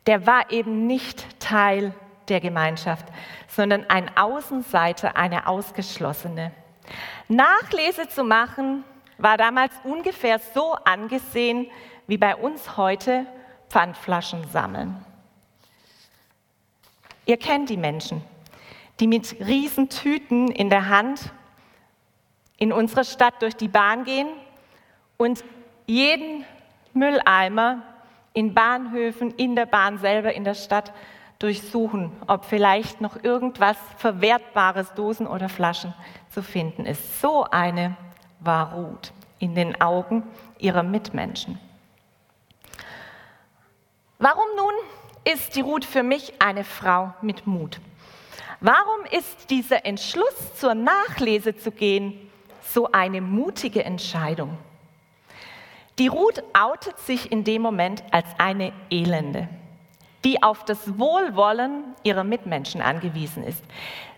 der 0.08 0.26
war 0.26 0.52
eben 0.52 0.88
nicht 0.88 1.40
Teil 1.40 1.94
der 2.30 2.40
Gemeinschaft, 2.40 3.06
sondern 3.48 3.86
ein 3.90 4.16
Außenseiter, 4.18 5.16
eine 5.16 5.48
Ausgeschlossene. 5.48 6.52
Nachlese 7.28 8.08
zu 8.08 8.24
machen 8.24 8.84
war 9.18 9.38
damals 9.38 9.72
ungefähr 9.84 10.40
so 10.40 10.74
angesehen 10.84 11.70
wie 12.08 12.18
bei 12.18 12.36
uns 12.36 12.76
heute 12.76 13.26
Pfandflaschen 13.70 14.48
sammeln. 14.50 15.06
Ihr 17.26 17.38
kennt 17.38 17.70
die 17.70 17.78
Menschen, 17.78 18.22
die 19.00 19.08
mit 19.08 19.38
Riesentüten 19.40 20.50
in 20.50 20.70
der 20.70 20.90
Hand 20.90 21.32
in 22.58 22.72
unserer 22.72 23.04
Stadt 23.04 23.42
durch 23.42 23.56
die 23.56 23.68
Bahn 23.68 24.04
gehen 24.04 24.28
und 25.18 25.44
jeden 25.86 26.46
Mülleimer 26.94 27.82
in 28.34 28.54
Bahnhöfen, 28.54 29.32
in 29.32 29.56
der 29.56 29.66
Bahn 29.66 29.98
selber, 29.98 30.34
in 30.34 30.44
der 30.44 30.54
Stadt 30.54 30.94
durchsuchen, 31.40 32.12
ob 32.28 32.46
vielleicht 32.46 33.02
noch 33.02 33.22
irgendwas 33.24 33.78
Verwertbares, 33.98 34.94
Dosen 34.94 35.28
oder 35.28 35.50
Flaschen 35.50 35.94
zu 36.30 36.42
finden 36.42 36.86
ist. 36.86 37.22
So 37.22 37.44
eine 37.44 37.96
war 38.40 38.74
Ruth 38.74 39.12
in 39.40 39.56
den 39.56 39.80
Augen 39.82 40.24
ihrer 40.58 40.84
Mitmenschen. 40.84 41.60
Warum 44.20 44.46
nun 44.56 44.74
ist 45.26 45.56
die 45.56 45.62
Ruth 45.62 45.86
für 45.86 46.04
mich 46.04 46.34
eine 46.40 46.64
Frau 46.64 47.14
mit 47.22 47.48
Mut. 47.48 47.80
Warum 48.60 49.06
ist 49.12 49.50
dieser 49.50 49.86
Entschluss, 49.86 50.56
zur 50.58 50.74
Nachlese 50.74 51.56
zu 51.56 51.72
gehen, 51.72 52.30
so 52.62 52.92
eine 52.92 53.22
mutige 53.22 53.84
Entscheidung? 53.84 54.58
Die 56.00 56.08
Ruth 56.08 56.42
outet 56.54 56.98
sich 57.00 57.32
in 57.32 57.44
dem 57.44 57.62
Moment 57.62 58.04
als 58.12 58.26
eine 58.38 58.74
Elende, 58.90 59.48
die 60.24 60.42
auf 60.42 60.66
das 60.66 60.98
Wohlwollen 60.98 61.84
ihrer 62.04 62.24
Mitmenschen 62.24 62.82
angewiesen 62.82 63.44
ist. 63.44 63.64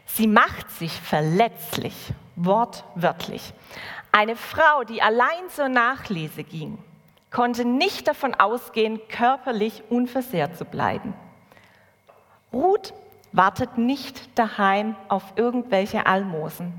Sie 0.06 0.28
macht 0.28 0.72
sich 0.72 0.92
verletzlich, 0.92 1.96
wortwörtlich. 2.36 3.54
Eine 4.12 4.36
Frau, 4.36 4.84
die 4.84 5.02
allein 5.02 5.50
zur 5.50 5.68
Nachlese 5.68 6.44
ging, 6.44 6.78
konnte 7.36 7.66
nicht 7.66 8.08
davon 8.08 8.34
ausgehen, 8.34 9.02
körperlich 9.10 9.84
unversehrt 9.90 10.58
zu 10.58 10.64
bleiben. 10.64 11.14
Ruth 12.54 12.94
wartet 13.34 13.78
nicht 13.78 14.40
daheim 14.40 14.96
auf 15.10 15.34
irgendwelche 15.36 16.06
Almosen. 16.06 16.72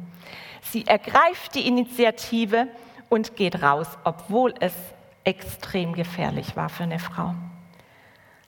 Sie 0.63 0.87
ergreift 0.87 1.55
die 1.55 1.69
Initiative 1.69 2.69
und 3.11 3.37
geht 3.37 3.63
raus, 3.63 3.99
obwohl 4.05 4.55
es 4.61 4.73
extrem 5.25 5.93
gefährlich 5.93 6.57
war 6.57 6.71
für 6.71 6.85
eine 6.85 7.01
Frau. 7.01 7.35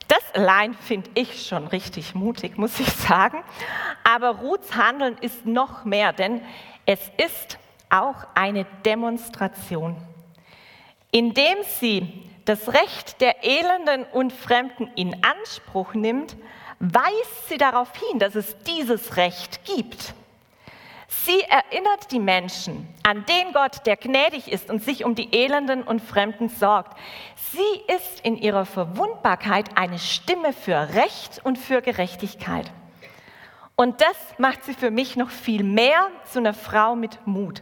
Das 0.07 0.33
allein 0.33 0.73
finde 0.73 1.11
ich 1.13 1.45
schon 1.45 1.67
richtig 1.67 2.15
mutig, 2.15 2.57
muss 2.57 2.79
ich 2.79 2.91
sagen. 2.91 3.43
Aber 4.03 4.39
Ruths 4.39 4.75
Handeln 4.75 5.15
ist 5.21 5.45
noch 5.45 5.85
mehr, 5.85 6.11
denn 6.11 6.41
es 6.87 6.99
ist 7.17 7.59
auch 7.91 8.25
eine 8.33 8.65
Demonstration 8.83 9.95
indem 11.11 11.57
sie 11.79 12.23
das 12.45 12.69
Recht 12.69 13.21
der 13.21 13.43
Elenden 13.43 14.05
und 14.11 14.33
Fremden 14.33 14.89
in 14.95 15.15
Anspruch 15.23 15.93
nimmt, 15.93 16.35
weist 16.79 17.49
sie 17.49 17.57
darauf 17.57 17.91
hin, 17.95 18.19
dass 18.19 18.35
es 18.35 18.57
dieses 18.63 19.17
Recht 19.17 19.65
gibt. 19.65 20.13
Sie 21.07 21.41
erinnert 21.41 22.11
die 22.11 22.19
Menschen 22.19 22.87
an 23.03 23.25
den 23.25 23.51
Gott, 23.51 23.85
der 23.85 23.97
gnädig 23.97 24.51
ist 24.51 24.69
und 24.69 24.83
sich 24.83 25.03
um 25.03 25.15
die 25.15 25.33
Elenden 25.33 25.83
und 25.83 26.01
Fremden 26.01 26.49
sorgt. 26.49 26.97
Sie 27.51 27.95
ist 27.95 28.21
in 28.21 28.37
ihrer 28.37 28.65
Verwundbarkeit 28.65 29.69
eine 29.75 29.97
Stimme 29.97 30.53
für 30.53 30.93
Recht 30.93 31.41
und 31.43 31.57
für 31.57 31.81
Gerechtigkeit. 31.81 32.71
Und 33.75 34.01
das 34.01 34.17
macht 34.37 34.63
sie 34.65 34.73
für 34.73 34.91
mich 34.91 35.15
noch 35.15 35.29
viel 35.29 35.63
mehr 35.63 36.07
zu 36.31 36.39
einer 36.39 36.53
Frau 36.53 36.95
mit 36.95 37.25
Mut. 37.25 37.61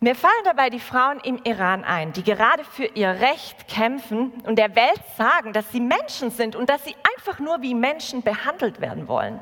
Mir 0.00 0.14
fallen 0.14 0.32
dabei 0.44 0.70
die 0.70 0.80
Frauen 0.80 1.20
im 1.20 1.40
Iran 1.44 1.84
ein, 1.84 2.12
die 2.12 2.24
gerade 2.24 2.64
für 2.64 2.84
ihr 2.84 3.08
Recht 3.08 3.68
kämpfen 3.68 4.32
und 4.44 4.56
der 4.56 4.74
Welt 4.74 5.00
sagen, 5.16 5.52
dass 5.52 5.70
sie 5.70 5.80
Menschen 5.80 6.30
sind 6.30 6.56
und 6.56 6.68
dass 6.68 6.84
sie 6.84 6.94
einfach 7.16 7.38
nur 7.38 7.62
wie 7.62 7.74
Menschen 7.74 8.22
behandelt 8.22 8.80
werden 8.80 9.08
wollen. 9.08 9.40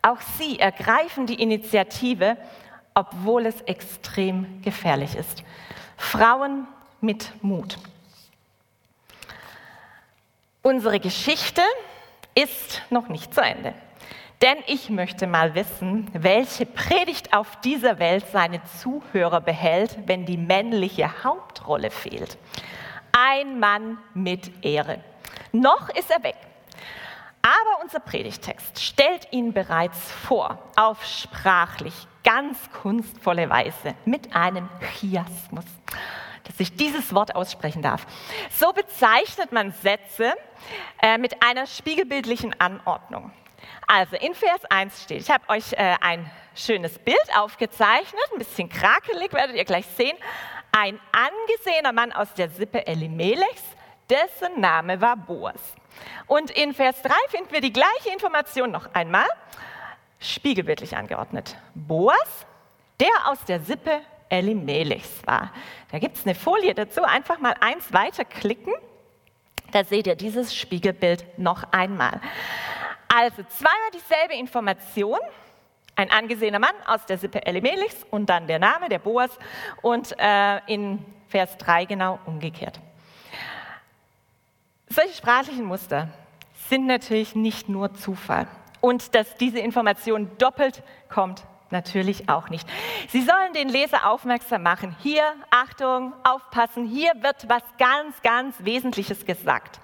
Auch 0.00 0.20
sie 0.38 0.58
ergreifen 0.58 1.26
die 1.26 1.40
Initiative, 1.40 2.36
obwohl 2.94 3.46
es 3.46 3.60
extrem 3.62 4.62
gefährlich 4.62 5.14
ist. 5.14 5.42
Frauen 5.96 6.66
mit 7.00 7.30
Mut. 7.42 7.78
Unsere 10.62 11.00
Geschichte 11.00 11.62
ist 12.34 12.82
noch 12.90 13.08
nicht 13.08 13.34
zu 13.34 13.40
Ende. 13.40 13.74
Denn 14.42 14.58
ich 14.66 14.90
möchte 14.90 15.28
mal 15.28 15.54
wissen, 15.54 16.10
welche 16.14 16.66
Predigt 16.66 17.32
auf 17.32 17.60
dieser 17.60 18.00
Welt 18.00 18.24
seine 18.32 18.60
Zuhörer 18.82 19.40
behält, 19.40 19.96
wenn 20.06 20.26
die 20.26 20.36
männliche 20.36 21.22
Hauptrolle 21.22 21.92
fehlt. 21.92 22.36
Ein 23.12 23.60
Mann 23.60 23.98
mit 24.14 24.64
Ehre. 24.64 24.98
Noch 25.52 25.88
ist 25.90 26.10
er 26.10 26.24
weg. 26.24 26.34
Aber 27.42 27.84
unser 27.84 28.00
Predigtext 28.00 28.82
stellt 28.82 29.28
ihn 29.30 29.52
bereits 29.52 30.10
vor, 30.10 30.58
auf 30.74 31.04
sprachlich 31.04 31.94
ganz 32.24 32.58
kunstvolle 32.72 33.48
Weise, 33.48 33.94
mit 34.04 34.34
einem 34.34 34.68
Chiasmus. 34.98 35.64
dass 36.44 36.58
ich 36.58 36.74
dieses 36.74 37.14
Wort 37.14 37.36
aussprechen 37.36 37.82
darf. 37.82 38.04
So 38.50 38.72
bezeichnet 38.72 39.52
man 39.52 39.70
Sätze 39.70 40.34
äh, 41.00 41.16
mit 41.16 41.40
einer 41.40 41.66
spiegelbildlichen 41.66 42.60
Anordnung. 42.60 43.30
Also 43.86 44.16
in 44.16 44.34
Vers 44.34 44.64
1 44.70 45.02
steht, 45.02 45.22
ich 45.22 45.30
habe 45.30 45.48
euch 45.48 45.72
äh, 45.72 45.96
ein 46.00 46.30
schönes 46.54 46.98
Bild 46.98 47.18
aufgezeichnet, 47.36 48.22
ein 48.32 48.38
bisschen 48.38 48.68
krakelig, 48.68 49.32
werdet 49.32 49.56
ihr 49.56 49.64
gleich 49.64 49.86
sehen. 49.86 50.16
Ein 50.72 50.98
angesehener 51.12 51.92
Mann 51.92 52.12
aus 52.12 52.32
der 52.34 52.48
Sippe 52.48 52.86
Elimelechs, 52.86 53.62
dessen 54.08 54.60
Name 54.60 55.00
war 55.00 55.16
Boas. 55.16 55.74
Und 56.26 56.50
in 56.50 56.74
Vers 56.74 57.02
3 57.02 57.12
finden 57.28 57.52
wir 57.52 57.60
die 57.60 57.72
gleiche 57.72 58.10
Information 58.12 58.70
noch 58.70 58.94
einmal, 58.94 59.26
spiegelbildlich 60.18 60.96
angeordnet. 60.96 61.56
Boas, 61.74 62.46
der 63.00 63.10
aus 63.26 63.44
der 63.44 63.60
Sippe 63.60 64.00
Elimelechs 64.28 65.10
war. 65.26 65.52
Da 65.90 65.98
gibt 65.98 66.16
es 66.16 66.24
eine 66.24 66.34
Folie 66.34 66.74
dazu, 66.74 67.02
einfach 67.02 67.38
mal 67.38 67.54
eins 67.60 67.92
weiterklicken. 67.92 68.72
Da 69.72 69.84
seht 69.84 70.06
ihr 70.06 70.16
dieses 70.16 70.54
Spiegelbild 70.54 71.38
noch 71.38 71.64
einmal. 71.72 72.20
Also 73.14 73.42
zweimal 73.42 73.90
dieselbe 73.92 74.34
Information. 74.34 75.18
Ein 75.96 76.10
angesehener 76.10 76.58
Mann 76.58 76.74
aus 76.86 77.04
der 77.04 77.18
Sippe 77.18 77.44
Elimelechs 77.44 78.06
und 78.10 78.30
dann 78.30 78.46
der 78.46 78.58
Name, 78.58 78.88
der 78.88 78.98
Boas 78.98 79.30
und 79.82 80.18
äh, 80.18 80.60
in 80.66 81.04
Vers 81.28 81.58
3 81.58 81.84
genau 81.84 82.18
umgekehrt. 82.24 82.80
Solche 84.88 85.14
sprachlichen 85.14 85.66
Muster 85.66 86.08
sind 86.70 86.86
natürlich 86.86 87.34
nicht 87.34 87.68
nur 87.68 87.92
Zufall. 87.92 88.46
Und 88.80 89.14
dass 89.14 89.36
diese 89.36 89.58
Information 89.58 90.30
doppelt 90.38 90.82
kommt, 91.10 91.44
natürlich 91.68 92.30
auch 92.30 92.48
nicht. 92.48 92.66
Sie 93.08 93.20
sollen 93.20 93.52
den 93.52 93.68
Leser 93.68 94.10
aufmerksam 94.10 94.62
machen. 94.62 94.96
Hier, 95.02 95.34
Achtung, 95.50 96.14
aufpassen, 96.24 96.86
hier 96.86 97.12
wird 97.20 97.46
was 97.50 97.62
ganz, 97.76 98.22
ganz 98.22 98.56
Wesentliches 98.60 99.26
gesagt. 99.26 99.80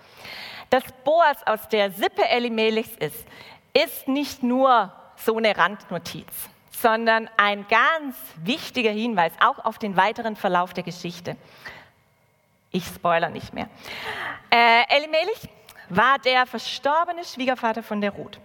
Dass 0.70 0.84
Boas 1.04 1.46
aus 1.46 1.68
der 1.68 1.90
Sippe 1.90 2.28
Elimelechs 2.28 2.90
ist, 2.98 3.24
ist 3.72 4.08
nicht 4.08 4.42
nur 4.42 4.92
so 5.16 5.36
eine 5.36 5.56
Randnotiz, 5.56 6.26
sondern 6.70 7.28
ein 7.36 7.66
ganz 7.68 8.16
wichtiger 8.36 8.90
Hinweis 8.90 9.32
auch 9.40 9.64
auf 9.64 9.78
den 9.78 9.96
weiteren 9.96 10.36
Verlauf 10.36 10.74
der 10.74 10.84
Geschichte. 10.84 11.36
Ich 12.70 12.84
spoiler 12.84 13.30
nicht 13.30 13.54
mehr. 13.54 13.68
Äh, 14.50 14.84
Elimelech 14.88 15.48
war 15.88 16.18
der 16.18 16.46
verstorbene 16.46 17.24
Schwiegervater 17.24 17.82
von 17.82 18.00
der 18.00 18.10
Ruth. 18.10 18.38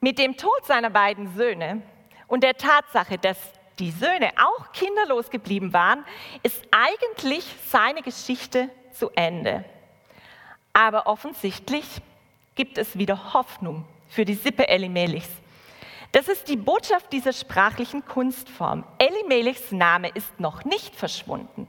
Mit 0.00 0.18
dem 0.18 0.36
Tod 0.36 0.66
seiner 0.66 0.90
beiden 0.90 1.34
Söhne 1.36 1.82
und 2.26 2.42
der 2.42 2.56
Tatsache, 2.56 3.18
dass 3.18 3.38
die 3.78 3.90
Söhne 3.90 4.32
auch 4.36 4.72
kinderlos 4.72 5.30
geblieben 5.30 5.72
waren, 5.72 6.04
ist 6.42 6.62
eigentlich 6.70 7.44
seine 7.68 8.02
Geschichte 8.02 8.68
zu 8.92 9.10
Ende. 9.10 9.64
Aber 10.76 11.06
offensichtlich 11.06 11.86
gibt 12.54 12.76
es 12.76 12.98
wieder 12.98 13.32
Hoffnung 13.32 13.86
für 14.10 14.26
die 14.26 14.34
Sippe 14.34 14.68
Elimelechs. 14.68 15.30
Das 16.12 16.28
ist 16.28 16.50
die 16.50 16.56
Botschaft 16.58 17.10
dieser 17.14 17.32
sprachlichen 17.32 18.04
Kunstform. 18.04 18.84
Elimelechs 18.98 19.72
Name 19.72 20.10
ist 20.10 20.38
noch 20.38 20.66
nicht 20.66 20.94
verschwunden. 20.94 21.66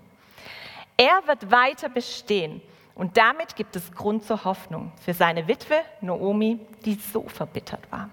Er 0.97 1.25
wird 1.25 1.49
weiter 1.49 1.87
bestehen 1.87 2.61
und 2.95 3.15
damit 3.15 3.55
gibt 3.55 3.77
es 3.77 3.93
Grund 3.93 4.25
zur 4.25 4.43
Hoffnung 4.43 4.91
für 5.05 5.13
seine 5.13 5.47
Witwe 5.47 5.79
Noomi, 6.01 6.59
die 6.83 6.95
so 6.95 7.29
verbittert 7.29 7.89
war. 7.89 8.09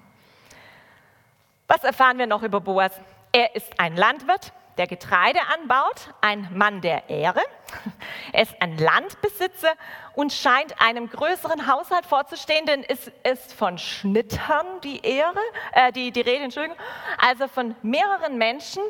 Was 1.66 1.82
erfahren 1.82 2.18
wir 2.18 2.28
noch 2.28 2.44
über 2.44 2.60
Boas? 2.60 2.92
Er 3.32 3.56
ist 3.56 3.80
ein 3.80 3.96
Landwirt, 3.96 4.52
der 4.76 4.86
Getreide 4.86 5.40
anbaut, 5.54 6.14
ein 6.20 6.48
Mann 6.52 6.80
der 6.80 7.08
Ehre. 7.08 7.40
Er 8.32 8.42
ist 8.42 8.54
ein 8.60 8.76
Landbesitzer 8.78 9.72
und 10.14 10.32
scheint 10.32 10.80
einem 10.80 11.08
größeren 11.08 11.66
Haushalt 11.66 12.04
vorzustehen, 12.04 12.66
denn 12.66 12.82
es 12.82 13.10
ist 13.30 13.52
von 13.52 13.78
Schnittern 13.78 14.66
die 14.82 15.00
Ehre, 15.04 15.38
äh, 15.72 15.92
die, 15.92 16.10
die 16.10 16.20
Rede, 16.20 16.44
Entschuldigung, 16.44 16.76
also 17.18 17.46
von 17.46 17.76
mehreren 17.82 18.36
Menschen, 18.36 18.82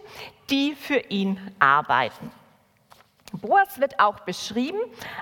die 0.51 0.75
für 0.75 0.99
ihn 0.99 1.39
arbeiten. 1.59 2.31
Boas 3.33 3.81
wird 3.81 4.01
auch 4.01 4.21
beschrieben 4.21 4.81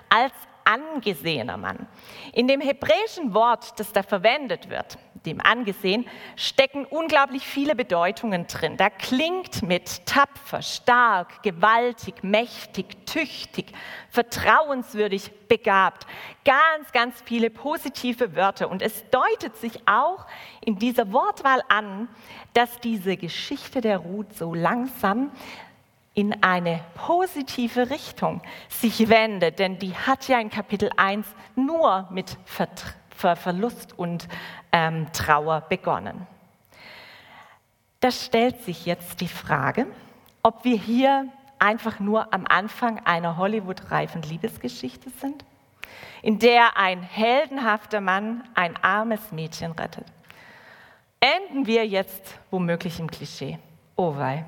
als 0.08 0.32
angesehener 0.64 1.56
Mann. 1.56 1.86
In 2.32 2.46
dem 2.46 2.60
hebräischen 2.60 3.34
Wort, 3.34 3.78
das 3.78 3.92
da 3.92 4.02
verwendet 4.02 4.70
wird, 4.70 4.98
dem 5.26 5.40
angesehen, 5.40 6.06
stecken 6.36 6.84
unglaublich 6.84 7.46
viele 7.46 7.74
Bedeutungen 7.74 8.46
drin. 8.46 8.76
Da 8.76 8.90
klingt 8.90 9.62
mit 9.62 10.06
tapfer, 10.06 10.62
stark, 10.62 11.42
gewaltig, 11.42 12.22
mächtig, 12.22 13.06
tüchtig, 13.06 13.72
vertrauenswürdig, 14.10 15.30
begabt. 15.48 16.06
Ganz, 16.44 16.92
ganz 16.92 17.22
viele 17.24 17.50
positive 17.50 18.34
Wörter. 18.34 18.70
Und 18.70 18.80
es 18.80 19.08
deutet 19.10 19.56
sich 19.56 19.86
auch 19.86 20.26
in 20.64 20.78
dieser 20.78 21.12
Wortwahl 21.12 21.62
an, 21.68 22.08
dass 22.54 22.80
diese 22.80 23.16
Geschichte 23.16 23.80
der 23.80 23.98
Ruth 23.98 24.34
so 24.34 24.54
langsam 24.54 25.30
in 26.14 26.42
eine 26.42 26.80
positive 26.94 27.90
Richtung 27.90 28.42
sich 28.68 29.08
wendet, 29.08 29.58
denn 29.58 29.78
die 29.78 29.94
hat 29.94 30.28
ja 30.28 30.38
in 30.40 30.50
Kapitel 30.50 30.90
1 30.96 31.26
nur 31.54 32.08
mit 32.10 32.36
Ver 33.22 33.36
Verlust 33.36 33.96
und 33.96 34.26
ähm, 34.72 35.06
Trauer 35.12 35.60
begonnen. 35.68 36.26
Da 38.00 38.10
stellt 38.10 38.60
sich 38.64 38.84
jetzt 38.84 39.20
die 39.20 39.28
Frage, 39.28 39.86
ob 40.42 40.64
wir 40.64 40.76
hier 40.76 41.28
einfach 41.60 42.00
nur 42.00 42.34
am 42.34 42.46
Anfang 42.48 42.98
einer 43.06 43.36
Hollywood-reifen 43.36 44.22
Liebesgeschichte 44.22 45.10
sind, 45.20 45.44
in 46.20 46.40
der 46.40 46.76
ein 46.76 47.00
heldenhafter 47.00 48.00
Mann 48.00 48.42
ein 48.54 48.74
armes 48.82 49.30
Mädchen 49.30 49.70
rettet. 49.70 50.06
Enden 51.20 51.66
wir 51.66 51.86
jetzt 51.86 52.34
womöglich 52.50 52.98
im 52.98 53.08
Klischee. 53.08 53.60
Oh 53.94 54.16
wei. 54.16 54.44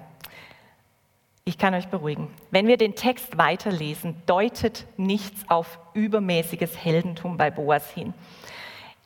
Ich 1.44 1.58
kann 1.58 1.74
euch 1.74 1.86
beruhigen. 1.86 2.34
Wenn 2.50 2.66
wir 2.66 2.78
den 2.78 2.96
Text 2.96 3.38
weiterlesen, 3.38 4.20
deutet 4.26 4.84
nichts 4.96 5.48
auf 5.48 5.78
übermäßiges 5.92 6.76
Heldentum 6.82 7.36
bei 7.36 7.52
Boas 7.52 7.88
hin. 7.90 8.14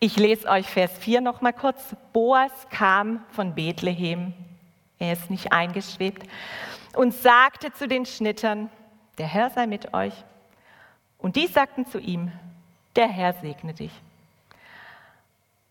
Ich 0.01 0.17
lese 0.17 0.49
euch 0.49 0.69
Vers 0.69 0.97
4 0.99 1.21
noch 1.21 1.41
mal 1.41 1.53
kurz. 1.53 1.97
Boas 2.13 2.53
kam 2.71 3.25
von 3.31 3.57
Bethlehem, 3.57 4.33
er 5.01 5.15
ist 5.15 5.29
nicht 5.29 5.53
eingeschwebt, 5.53 6.23
und 6.95 7.13
sagte 7.13 7.73
zu 7.73 7.89
den 7.89 8.07
Schnittern, 8.07 8.71
der 9.19 9.27
Herr 9.27 9.51
sei 9.51 9.67
mit 9.67 9.95
euch. 9.95 10.15
Und 11.19 11.35
die 11.35 11.49
sagten 11.49 11.85
zu 11.85 11.99
ihm, 11.99 12.31
der 12.95 13.09
Herr 13.09 13.33
segne 13.33 13.75
dich. 13.75 13.91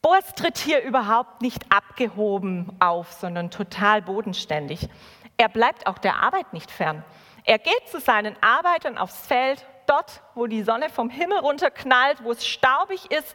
Boas 0.01 0.35
tritt 0.35 0.57
hier 0.57 0.83
überhaupt 0.83 1.41
nicht 1.41 1.71
abgehoben 1.71 2.69
auf, 2.79 3.13
sondern 3.13 3.49
total 3.49 4.01
bodenständig. 4.01 4.89
Er 5.37 5.47
bleibt 5.47 5.87
auch 5.87 5.99
der 5.99 6.21
Arbeit 6.21 6.51
nicht 6.51 6.69
fern. 6.69 7.05
Er 7.45 7.59
geht 7.59 7.87
zu 7.89 8.01
seinen 8.01 8.35
Arbeitern 8.43 8.97
aufs 8.97 9.25
Feld, 9.25 9.65
dort, 9.85 10.21
wo 10.35 10.47
die 10.47 10.63
Sonne 10.63 10.89
vom 10.89 11.09
Himmel 11.09 11.39
runterknallt, 11.39 12.25
wo 12.25 12.33
es 12.33 12.45
staubig 12.45 13.09
ist 13.09 13.33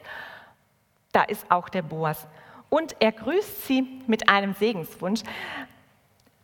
da 1.13 1.23
ist 1.23 1.51
auch 1.51 1.69
der 1.69 1.83
Boas. 1.83 2.27
Und 2.69 2.97
er 3.01 3.13
grüßt 3.13 3.67
sie 3.67 4.03
mit 4.07 4.29
einem 4.29 4.55
Segenswunsch. 4.55 5.21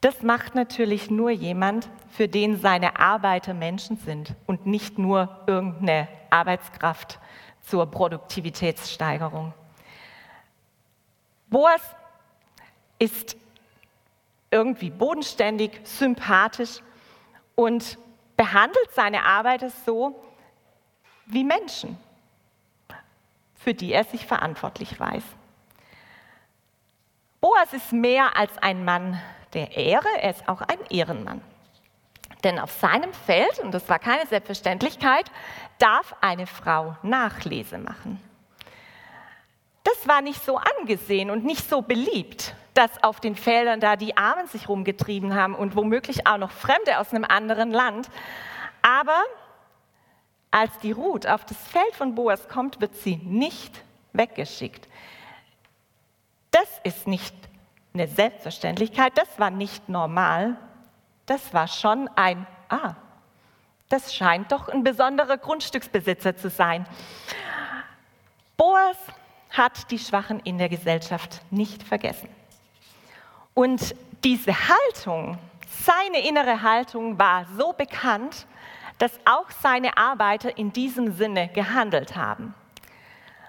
Das 0.00 0.22
macht 0.22 0.54
natürlich 0.54 1.10
nur 1.10 1.30
jemand, 1.30 1.88
für 2.10 2.28
den 2.28 2.60
seine 2.60 3.00
Arbeiter 3.00 3.54
Menschen 3.54 3.96
sind 3.96 4.34
und 4.46 4.66
nicht 4.66 4.98
nur 4.98 5.42
irgendeine 5.46 6.06
Arbeitskraft 6.30 7.18
zur 7.62 7.90
Produktivitätssteigerung. 7.90 9.52
Boas 11.48 11.80
ist 12.98 13.36
irgendwie 14.50 14.90
bodenständig, 14.90 15.80
sympathisch 15.84 16.80
und 17.54 17.98
behandelt 18.36 18.90
seine 18.94 19.24
Arbeiter 19.24 19.70
so 19.70 20.22
wie 21.26 21.44
Menschen 21.44 21.98
für 23.58 23.74
die 23.74 23.92
er 23.92 24.04
sich 24.04 24.26
verantwortlich 24.26 24.98
weiß. 24.98 25.24
Boas 27.40 27.72
ist 27.72 27.92
mehr 27.92 28.36
als 28.36 28.56
ein 28.58 28.84
Mann 28.84 29.20
der 29.52 29.76
Ehre, 29.76 30.08
er 30.20 30.30
ist 30.30 30.48
auch 30.48 30.62
ein 30.62 30.78
Ehrenmann. 30.90 31.40
Denn 32.44 32.58
auf 32.58 32.72
seinem 32.72 33.12
Feld, 33.12 33.58
und 33.60 33.72
das 33.72 33.88
war 33.88 33.98
keine 33.98 34.26
Selbstverständlichkeit, 34.26 35.30
darf 35.78 36.14
eine 36.20 36.46
Frau 36.46 36.96
Nachlese 37.02 37.78
machen. 37.78 38.22
Das 39.84 40.06
war 40.06 40.20
nicht 40.20 40.44
so 40.44 40.58
angesehen 40.78 41.30
und 41.30 41.44
nicht 41.44 41.68
so 41.68 41.82
beliebt, 41.82 42.54
dass 42.74 43.02
auf 43.02 43.20
den 43.20 43.34
Feldern 43.34 43.80
da 43.80 43.96
die 43.96 44.16
Armen 44.16 44.46
sich 44.46 44.68
rumgetrieben 44.68 45.34
haben 45.34 45.54
und 45.54 45.74
womöglich 45.74 46.26
auch 46.26 46.38
noch 46.38 46.52
Fremde 46.52 46.98
aus 46.98 47.12
einem 47.12 47.24
anderen 47.24 47.70
Land. 47.70 48.08
Aber 48.82 49.20
als 50.58 50.76
die 50.80 50.90
Ruth 50.90 51.24
auf 51.24 51.44
das 51.44 51.56
Feld 51.56 51.94
von 51.94 52.16
Boas 52.16 52.48
kommt, 52.48 52.80
wird 52.80 52.96
sie 52.96 53.16
nicht 53.18 53.80
weggeschickt. 54.12 54.88
Das 56.50 56.68
ist 56.82 57.06
nicht 57.06 57.32
eine 57.94 58.08
Selbstverständlichkeit, 58.08 59.16
das 59.16 59.38
war 59.38 59.50
nicht 59.50 59.88
normal, 59.88 60.56
das 61.26 61.54
war 61.54 61.68
schon 61.68 62.10
ein, 62.16 62.44
ah, 62.68 62.94
Das 63.88 64.14
scheint 64.14 64.50
doch 64.50 64.68
ein 64.68 64.82
besonderer 64.82 65.38
Grundstücksbesitzer 65.38 66.36
zu 66.36 66.50
sein. 66.50 66.86
Boas 68.56 68.96
hat 69.50 69.90
die 69.92 69.98
Schwachen 69.98 70.40
in 70.40 70.58
der 70.58 70.68
Gesellschaft 70.68 71.40
nicht 71.50 71.84
vergessen. 71.84 72.28
Und 73.54 73.94
diese 74.24 74.52
Haltung, 74.52 75.38
seine 75.84 76.26
innere 76.28 76.60
Haltung 76.62 77.16
war 77.16 77.46
so 77.56 77.72
bekannt, 77.72 78.46
dass 78.98 79.12
auch 79.24 79.50
seine 79.62 79.96
Arbeiter 79.96 80.58
in 80.58 80.72
diesem 80.72 81.12
Sinne 81.12 81.48
gehandelt 81.48 82.16
haben. 82.16 82.54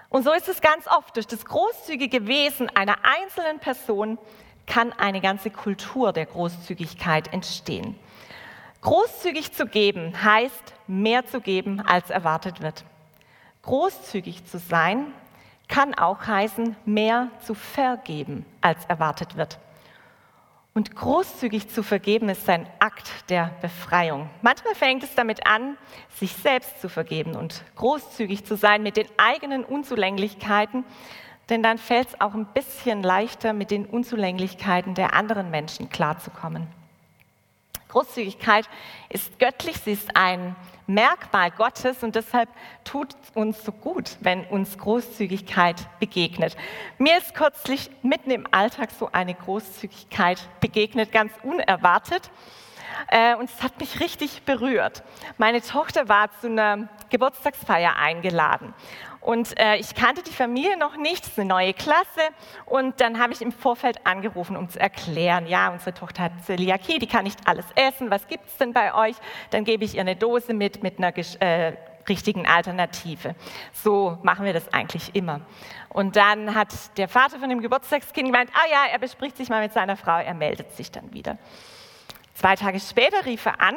Und 0.08 0.24
so 0.24 0.32
ist 0.32 0.48
es 0.48 0.60
ganz 0.60 0.86
oft. 0.86 1.16
Durch 1.16 1.26
das 1.26 1.44
großzügige 1.44 2.26
Wesen 2.26 2.68
einer 2.76 2.96
einzelnen 3.02 3.60
Person 3.60 4.18
kann 4.66 4.92
eine 4.92 5.20
ganze 5.20 5.50
Kultur 5.50 6.12
der 6.12 6.26
Großzügigkeit 6.26 7.32
entstehen. 7.32 7.96
Großzügig 8.82 9.52
zu 9.52 9.66
geben 9.66 10.22
heißt, 10.22 10.74
mehr 10.86 11.26
zu 11.26 11.40
geben, 11.40 11.80
als 11.80 12.10
erwartet 12.10 12.60
wird. 12.62 12.84
Großzügig 13.62 14.46
zu 14.46 14.58
sein 14.58 15.12
kann 15.68 15.94
auch 15.94 16.26
heißen, 16.26 16.76
mehr 16.84 17.28
zu 17.44 17.54
vergeben, 17.54 18.46
als 18.60 18.84
erwartet 18.86 19.36
wird. 19.36 19.58
Und 20.72 20.94
großzügig 20.94 21.68
zu 21.68 21.82
vergeben 21.82 22.28
ist 22.28 22.48
ein 22.48 22.66
Akt 22.78 23.28
der 23.28 23.50
Befreiung. 23.60 24.30
Manchmal 24.40 24.76
fängt 24.76 25.02
es 25.02 25.14
damit 25.16 25.44
an, 25.46 25.76
sich 26.14 26.32
selbst 26.32 26.80
zu 26.80 26.88
vergeben 26.88 27.34
und 27.34 27.64
großzügig 27.74 28.44
zu 28.44 28.56
sein 28.56 28.82
mit 28.84 28.96
den 28.96 29.08
eigenen 29.16 29.64
Unzulänglichkeiten, 29.64 30.84
denn 31.48 31.64
dann 31.64 31.78
fällt 31.78 32.08
es 32.08 32.20
auch 32.20 32.34
ein 32.34 32.46
bisschen 32.54 33.02
leichter, 33.02 33.52
mit 33.52 33.72
den 33.72 33.84
Unzulänglichkeiten 33.84 34.94
der 34.94 35.14
anderen 35.14 35.50
Menschen 35.50 35.88
klarzukommen. 35.88 36.68
Großzügigkeit 37.90 38.68
ist 39.08 39.38
göttlich, 39.38 39.76
sie 39.78 39.92
ist 39.92 40.16
ein 40.16 40.56
Merkmal 40.86 41.50
Gottes 41.50 42.02
und 42.02 42.14
deshalb 42.14 42.48
tut 42.84 43.14
uns 43.34 43.64
so 43.64 43.70
gut, 43.70 44.16
wenn 44.20 44.44
uns 44.46 44.76
Großzügigkeit 44.78 45.76
begegnet. 46.00 46.56
Mir 46.98 47.18
ist 47.18 47.34
kürzlich 47.34 47.90
mitten 48.02 48.30
im 48.30 48.46
Alltag 48.50 48.90
so 48.90 49.08
eine 49.12 49.34
Großzügigkeit 49.34 50.40
begegnet, 50.60 51.12
ganz 51.12 51.32
unerwartet. 51.42 52.30
Äh, 53.08 53.34
und 53.36 53.48
es 53.48 53.62
hat 53.62 53.78
mich 53.80 54.00
richtig 54.00 54.42
berührt. 54.42 55.02
Meine 55.38 55.62
Tochter 55.62 56.08
war 56.08 56.30
zu 56.40 56.48
einer 56.48 56.88
Geburtstagsfeier 57.08 57.96
eingeladen. 57.96 58.74
Und 59.20 59.58
äh, 59.58 59.76
ich 59.76 59.94
kannte 59.94 60.22
die 60.22 60.32
Familie 60.32 60.78
noch 60.78 60.96
nicht, 60.96 61.24
es 61.24 61.32
ist 61.32 61.38
eine 61.38 61.48
neue 61.48 61.74
Klasse. 61.74 62.20
Und 62.64 63.00
dann 63.00 63.18
habe 63.18 63.32
ich 63.32 63.42
im 63.42 63.52
Vorfeld 63.52 64.06
angerufen, 64.06 64.56
um 64.56 64.68
zu 64.68 64.80
erklären, 64.80 65.46
ja, 65.46 65.70
unsere 65.70 65.92
Tochter 65.92 66.24
hat 66.24 66.32
Zöliakie, 66.44 66.98
die 66.98 67.06
kann 67.06 67.24
nicht 67.24 67.46
alles 67.46 67.66
essen, 67.74 68.10
was 68.10 68.26
gibt 68.28 68.46
es 68.46 68.56
denn 68.56 68.72
bei 68.72 68.94
euch? 68.94 69.16
Dann 69.50 69.64
gebe 69.64 69.84
ich 69.84 69.94
ihr 69.94 70.00
eine 70.00 70.16
Dose 70.16 70.54
mit, 70.54 70.82
mit 70.82 70.98
einer 70.98 71.12
äh, 71.40 71.76
richtigen 72.08 72.46
Alternative. 72.46 73.34
So 73.72 74.18
machen 74.22 74.46
wir 74.46 74.54
das 74.54 74.72
eigentlich 74.72 75.14
immer. 75.14 75.42
Und 75.90 76.16
dann 76.16 76.54
hat 76.54 76.96
der 76.96 77.08
Vater 77.08 77.38
von 77.38 77.50
dem 77.50 77.60
Geburtstagskind 77.60 78.26
gemeint, 78.26 78.50
ah 78.54 78.70
ja, 78.70 78.92
er 78.92 78.98
bespricht 78.98 79.36
sich 79.36 79.48
mal 79.48 79.62
mit 79.62 79.72
seiner 79.72 79.96
Frau, 79.96 80.18
er 80.18 80.34
meldet 80.34 80.72
sich 80.72 80.90
dann 80.90 81.12
wieder. 81.12 81.36
Zwei 82.34 82.56
Tage 82.56 82.80
später 82.80 83.26
rief 83.26 83.44
er 83.44 83.60
an 83.60 83.76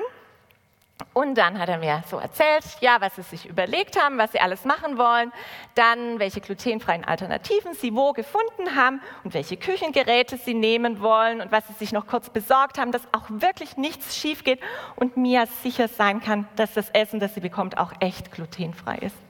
und 1.14 1.36
dann 1.36 1.60
hat 1.60 1.70
er 1.70 1.78
mir 1.78 2.04
so 2.10 2.18
erzählt, 2.18 2.64
ja, 2.80 3.00
was 3.00 3.16
sie 3.16 3.24
sich 3.24 3.48
überlegt 3.48 4.02
haben, 4.02 4.18
was 4.18 4.32
sie 4.32 4.40
alles 4.40 4.66
machen 4.66 4.98
wollen, 4.98 5.32
dann 5.76 6.20
welche 6.20 6.42
glutenfreien 6.42 7.04
Alternativen 7.04 7.74
sie 7.74 7.94
wo 7.96 8.14
gefunden 8.14 8.76
haben 8.76 9.02
und 9.24 9.34
welche 9.34 9.58
Küchengeräte 9.58 10.38
sie 10.38 10.54
nehmen 10.54 11.02
wollen 11.02 11.42
und 11.42 11.52
was 11.52 11.68
sie 11.68 11.74
sich 11.74 11.92
noch 11.92 12.08
kurz 12.08 12.30
besorgt 12.30 12.78
haben, 12.78 12.92
dass 12.92 13.08
auch 13.12 13.26
wirklich 13.30 13.78
nichts 13.78 14.18
schief 14.18 14.44
geht 14.44 14.60
und 14.96 15.18
Mia 15.18 15.46
sicher 15.46 15.88
sein 15.88 16.22
kann, 16.22 16.48
dass 16.56 16.74
das 16.74 16.90
Essen, 16.92 17.20
das 17.20 17.34
sie 17.34 17.42
bekommt, 17.42 17.78
auch 17.78 17.94
echt 18.00 18.32
glutenfrei 18.32 18.98
ist. 18.98 19.23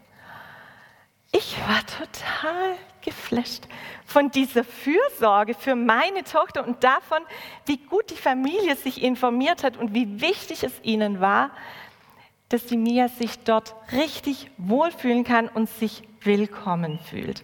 Ich 1.35 1.57
war 1.67 1.83
total 1.87 2.77
geflasht 3.01 3.63
von 4.05 4.29
dieser 4.29 4.63
Fürsorge 4.63 5.55
für 5.55 5.75
meine 5.75 6.23
Tochter 6.23 6.65
und 6.65 6.83
davon, 6.83 7.23
wie 7.65 7.77
gut 7.77 8.11
die 8.11 8.15
Familie 8.15 8.75
sich 8.75 9.01
informiert 9.01 9.63
hat 9.63 9.75
und 9.75 9.95
wie 9.95 10.21
wichtig 10.21 10.63
es 10.63 10.73
ihnen 10.83 11.19
war, 11.19 11.49
dass 12.49 12.67
die 12.67 12.77
Mia 12.77 13.07
sich 13.07 13.39
dort 13.39 13.73
richtig 13.91 14.51
wohlfühlen 14.57 15.23
kann 15.23 15.49
und 15.49 15.71
sich 15.71 16.03
willkommen 16.21 16.99
fühlt. 16.99 17.43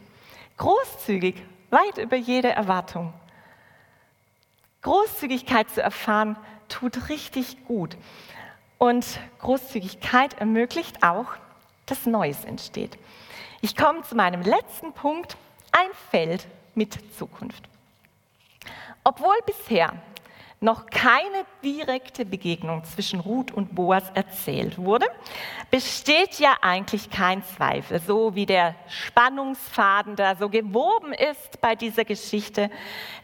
Großzügig, 0.58 1.41
weit 1.71 1.97
über 1.97 2.15
jede 2.15 2.49
Erwartung. 2.49 3.12
Großzügigkeit 4.84 5.67
zu 5.71 5.82
erfahren, 5.82 6.38
tut 6.67 7.10
richtig 7.10 7.65
gut. 7.65 7.97
Und 8.78 9.19
Großzügigkeit 9.39 10.39
ermöglicht 10.39 11.02
auch, 11.02 11.25
dass 11.89 12.06
Neues 12.06 12.45
entsteht. 12.45 12.97
Ich 13.62 13.75
komme 13.75 14.02
zu 14.04 14.15
meinem 14.15 14.41
letzten 14.41 14.93
Punkt, 14.93 15.36
ein 15.71 15.89
Feld 16.10 16.47
mit 16.75 16.97
Zukunft. 17.17 17.63
Obwohl 19.04 19.36
bisher 19.45 19.93
noch 20.62 20.88
keine 20.88 21.45
direkte 21.63 22.25
Begegnung 22.25 22.84
zwischen 22.84 23.21
Ruth 23.21 23.52
und 23.52 23.75
Boas 23.75 24.04
erzählt 24.13 24.78
wurde, 24.78 25.06
besteht 25.71 26.39
ja 26.39 26.58
eigentlich 26.62 27.10
kein 27.10 27.43
Zweifel, 27.43 28.02
so 28.02 28.36
wie 28.36 28.45
der 28.45 28.75
Spannungsfaden 28.88 30.15
da 30.15 30.36
so 30.36 30.49
gewoben 30.49 31.13
ist 31.13 31.62
bei 31.62 31.75
dieser 31.75 32.04
Geschichte, 32.04 32.69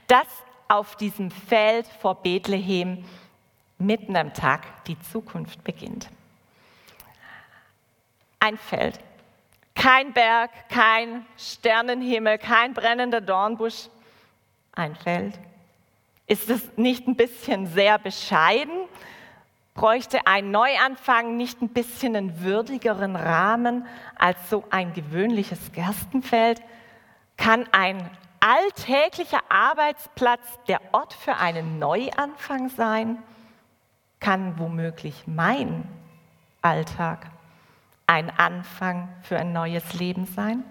dass 0.08 0.28
auf 0.68 0.96
diesem 0.96 1.30
Feld 1.30 1.86
vor 2.00 2.16
Bethlehem 2.16 3.04
mitten 3.78 4.16
am 4.16 4.34
Tag 4.34 4.86
die 4.86 5.00
Zukunft 5.00 5.64
beginnt. 5.64 6.10
Ein 8.46 8.60
Feld, 8.60 9.00
kein 9.74 10.14
Berg, 10.14 10.52
kein 10.70 11.26
Sternenhimmel, 11.36 12.38
kein 12.38 12.76
brennender 12.76 13.20
Dornbusch, 13.20 13.90
ein 14.74 14.96
Feld. 14.96 15.34
Ist 16.28 16.52
es 16.52 16.62
nicht 16.78 17.08
ein 17.08 17.16
bisschen 17.16 17.66
sehr 17.66 17.98
bescheiden? 17.98 18.82
Bräuchte 19.74 20.28
ein 20.28 20.52
Neuanfang 20.52 21.38
nicht 21.38 21.60
ein 21.64 21.70
bisschen 21.70 22.16
einen 22.16 22.44
würdigeren 22.44 23.16
Rahmen 23.16 23.88
als 24.16 24.38
so 24.48 24.64
ein 24.70 24.94
gewöhnliches 24.94 25.72
Gerstenfeld? 25.72 26.62
Kann 27.38 27.66
ein 27.72 28.08
alltäglicher 28.42 29.42
Arbeitsplatz 29.50 30.46
der 30.68 30.82
Ort 30.92 31.14
für 31.14 31.38
einen 31.38 31.80
Neuanfang 31.80 32.70
sein? 32.70 33.18
Kann 34.20 34.60
womöglich 34.60 35.24
mein 35.26 35.84
Alltag 36.62 37.32
ein 38.08 38.30
Anfang 38.30 39.10
für 39.24 39.38
ein 39.38 39.54
neues 39.54 39.94
Leben 39.94 40.26
sein? 40.26 40.64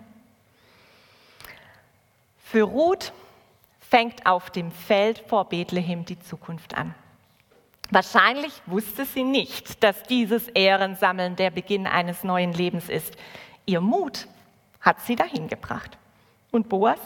Für 2.44 2.62
Ruth 2.62 3.12
fängt 3.80 4.26
auf 4.26 4.50
dem 4.50 4.70
Feld 4.70 5.24
vor 5.28 5.48
Bethlehem 5.48 6.04
die 6.04 6.18
Zukunft 6.20 6.76
an. 6.76 6.94
Wahrscheinlich 7.90 8.52
wusste 8.66 9.04
sie 9.04 9.24
nicht, 9.24 9.82
dass 9.82 10.02
dieses 10.04 10.48
Ehrensammeln 10.48 11.36
der 11.36 11.50
Beginn 11.50 11.86
eines 11.86 12.24
neuen 12.24 12.52
Lebens 12.52 12.88
ist. 12.88 13.16
Ihr 13.66 13.80
Mut 13.80 14.26
hat 14.80 15.00
sie 15.00 15.16
dahin 15.16 15.48
gebracht. 15.48 15.98
Und 16.50 16.68
Boas? 16.68 16.98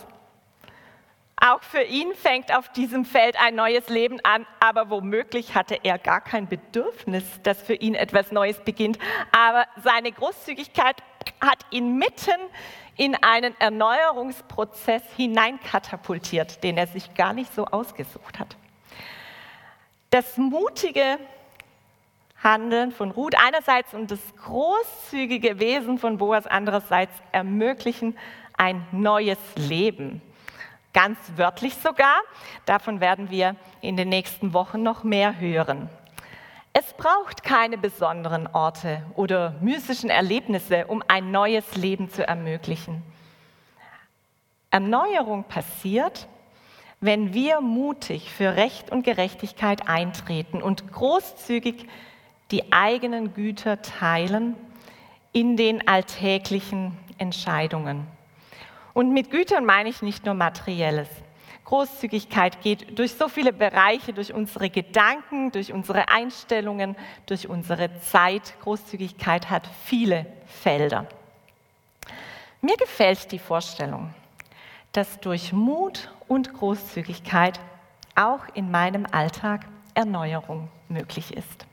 Auch 1.40 1.62
für 1.62 1.82
ihn 1.82 2.14
fängt 2.14 2.54
auf 2.56 2.68
diesem 2.70 3.04
Feld 3.04 3.40
ein 3.40 3.54
neues 3.54 3.88
Leben 3.88 4.18
an, 4.24 4.44
aber 4.58 4.90
womöglich 4.90 5.54
hatte 5.54 5.78
er 5.84 5.96
gar 5.98 6.20
kein 6.20 6.48
Bedürfnis, 6.48 7.24
dass 7.44 7.62
für 7.62 7.74
ihn 7.74 7.94
etwas 7.94 8.32
Neues 8.32 8.58
beginnt. 8.60 8.98
Aber 9.30 9.66
seine 9.84 10.10
Großzügigkeit 10.10 10.96
hat 11.40 11.64
ihn 11.70 11.96
mitten 11.96 12.40
in 12.96 13.14
einen 13.22 13.54
Erneuerungsprozess 13.60 15.02
hineinkatapultiert, 15.16 16.64
den 16.64 16.76
er 16.76 16.88
sich 16.88 17.14
gar 17.14 17.32
nicht 17.32 17.54
so 17.54 17.66
ausgesucht 17.66 18.40
hat. 18.40 18.56
Das 20.10 20.36
mutige 20.38 21.18
Handeln 22.42 22.90
von 22.90 23.12
Ruth 23.12 23.34
einerseits 23.38 23.94
und 23.94 24.10
das 24.10 24.20
großzügige 24.44 25.60
Wesen 25.60 25.98
von 25.98 26.18
Boas 26.18 26.48
andererseits 26.48 27.12
ermöglichen 27.30 28.18
ein 28.56 28.84
neues 28.90 29.38
Leben 29.54 30.20
ganz 30.92 31.18
wörtlich 31.36 31.74
sogar. 31.74 32.16
Davon 32.66 33.00
werden 33.00 33.30
wir 33.30 33.56
in 33.80 33.96
den 33.96 34.08
nächsten 34.08 34.52
Wochen 34.52 34.82
noch 34.82 35.04
mehr 35.04 35.38
hören. 35.38 35.88
Es 36.72 36.92
braucht 36.92 37.42
keine 37.42 37.78
besonderen 37.78 38.46
Orte 38.46 39.02
oder 39.16 39.54
mystischen 39.60 40.10
Erlebnisse, 40.10 40.86
um 40.86 41.02
ein 41.08 41.30
neues 41.30 41.76
Leben 41.76 42.10
zu 42.10 42.26
ermöglichen. 42.26 43.02
Erneuerung 44.70 45.44
passiert, 45.44 46.28
wenn 47.00 47.32
wir 47.32 47.60
mutig 47.60 48.30
für 48.30 48.56
Recht 48.56 48.90
und 48.90 49.02
Gerechtigkeit 49.02 49.88
eintreten 49.88 50.62
und 50.62 50.92
großzügig 50.92 51.86
die 52.50 52.72
eigenen 52.72 53.34
Güter 53.34 53.82
teilen 53.82 54.56
in 55.32 55.56
den 55.56 55.86
alltäglichen 55.86 56.96
Entscheidungen. 57.18 58.06
Und 58.98 59.12
mit 59.12 59.30
Gütern 59.30 59.64
meine 59.64 59.90
ich 59.90 60.02
nicht 60.02 60.24
nur 60.24 60.34
materielles. 60.34 61.06
Großzügigkeit 61.66 62.62
geht 62.62 62.98
durch 62.98 63.14
so 63.14 63.28
viele 63.28 63.52
Bereiche, 63.52 64.12
durch 64.12 64.34
unsere 64.34 64.70
Gedanken, 64.70 65.52
durch 65.52 65.72
unsere 65.72 66.08
Einstellungen, 66.08 66.96
durch 67.26 67.48
unsere 67.48 68.00
Zeit. 68.00 68.54
Großzügigkeit 68.60 69.50
hat 69.50 69.68
viele 69.84 70.26
Felder. 70.46 71.06
Mir 72.60 72.76
gefällt 72.76 73.30
die 73.30 73.38
Vorstellung, 73.38 74.12
dass 74.90 75.20
durch 75.20 75.52
Mut 75.52 76.10
und 76.26 76.52
Großzügigkeit 76.52 77.60
auch 78.16 78.48
in 78.54 78.68
meinem 78.72 79.06
Alltag 79.12 79.66
Erneuerung 79.94 80.66
möglich 80.88 81.36
ist. 81.36 81.66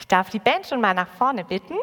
Ich 0.00 0.08
darf 0.08 0.30
die 0.30 0.40
Band 0.40 0.66
schon 0.66 0.80
mal 0.80 0.92
nach 0.92 1.06
vorne 1.06 1.44
bitten. 1.44 1.76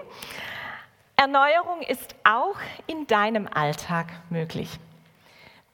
Erneuerung 1.24 1.82
ist 1.84 2.16
auch 2.26 2.58
in 2.86 3.08
deinem 3.08 3.48
Alltag 3.48 4.08
möglich. 4.30 4.70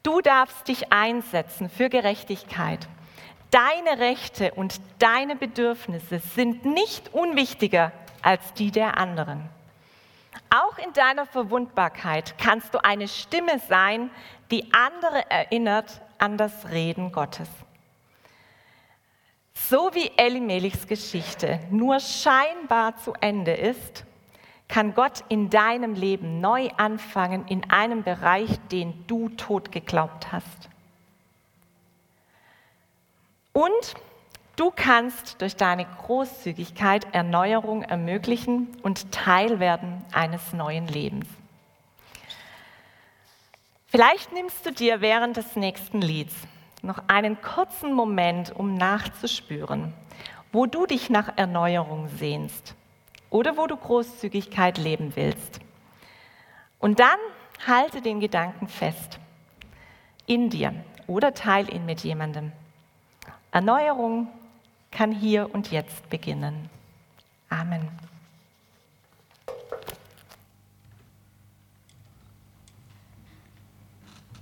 Du 0.03 0.21
darfst 0.21 0.67
dich 0.67 0.93
einsetzen 0.93 1.71
für 1.71 1.89
Gerechtigkeit. 1.89 2.87
Deine 3.49 3.99
Rechte 3.99 4.53
und 4.53 4.79
deine 4.99 5.35
Bedürfnisse 5.35 6.19
sind 6.19 6.65
nicht 6.65 7.15
unwichtiger 7.15 7.91
als 8.21 8.53
die 8.53 8.69
der 8.69 8.99
anderen. 8.99 9.49
Auch 10.51 10.77
in 10.77 10.93
deiner 10.93 11.25
Verwundbarkeit 11.25 12.35
kannst 12.37 12.75
du 12.75 12.83
eine 12.83 13.07
Stimme 13.07 13.57
sein, 13.67 14.11
die 14.51 14.71
andere 14.71 15.31
erinnert 15.31 15.99
an 16.19 16.37
das 16.37 16.69
Reden 16.69 17.11
Gottes. 17.11 17.49
So 19.55 19.89
wie 19.95 20.11
Elimelichs 20.15 20.85
Geschichte 20.85 21.59
nur 21.71 21.99
scheinbar 21.99 22.97
zu 22.97 23.13
Ende 23.19 23.53
ist, 23.53 24.05
kann 24.69 24.93
Gott 24.93 25.23
in 25.29 25.49
deinem 25.49 25.95
Leben 25.95 26.39
neu 26.39 26.69
anfangen 26.77 27.45
in 27.47 27.69
einem 27.69 28.03
Bereich, 28.03 28.59
den 28.71 28.93
du 29.07 29.29
tot 29.29 29.71
geglaubt 29.71 30.31
hast. 30.31 30.69
Und 33.51 33.95
du 34.55 34.71
kannst 34.73 35.41
durch 35.41 35.55
deine 35.55 35.85
Großzügigkeit 35.85 37.07
Erneuerung 37.13 37.81
ermöglichen 37.81 38.67
und 38.83 39.11
Teil 39.11 39.59
werden 39.59 40.05
eines 40.13 40.53
neuen 40.53 40.87
Lebens. 40.87 41.27
Vielleicht 43.87 44.31
nimmst 44.31 44.67
du 44.67 44.71
dir 44.71 45.01
während 45.01 45.35
des 45.35 45.55
nächsten 45.55 45.99
Lieds 45.99 46.35
noch 46.83 47.01
einen 47.07 47.41
kurzen 47.41 47.91
Moment, 47.91 48.55
um 48.55 48.75
nachzuspüren, 48.75 49.93
wo 50.51 50.67
du 50.67 50.85
dich 50.85 51.09
nach 51.09 51.37
Erneuerung 51.37 52.07
sehnst 52.07 52.75
oder 53.29 53.57
wo 53.57 53.67
du 53.67 53.75
Großzügigkeit 53.75 54.77
leben 54.77 55.15
willst. 55.15 55.59
Und 56.79 56.99
dann 56.99 57.19
halte 57.65 58.01
den 58.01 58.19
Gedanken 58.19 58.67
fest 58.67 59.19
in 60.25 60.49
dir 60.49 60.73
oder 61.07 61.33
teile 61.33 61.71
ihn 61.71 61.85
mit 61.85 62.01
jemandem. 62.01 62.51
Erneuerung 63.51 64.27
kann 64.91 65.11
hier 65.11 65.53
und 65.53 65.71
jetzt 65.71 66.09
beginnen. 66.09 66.69
Amen. 67.49 67.89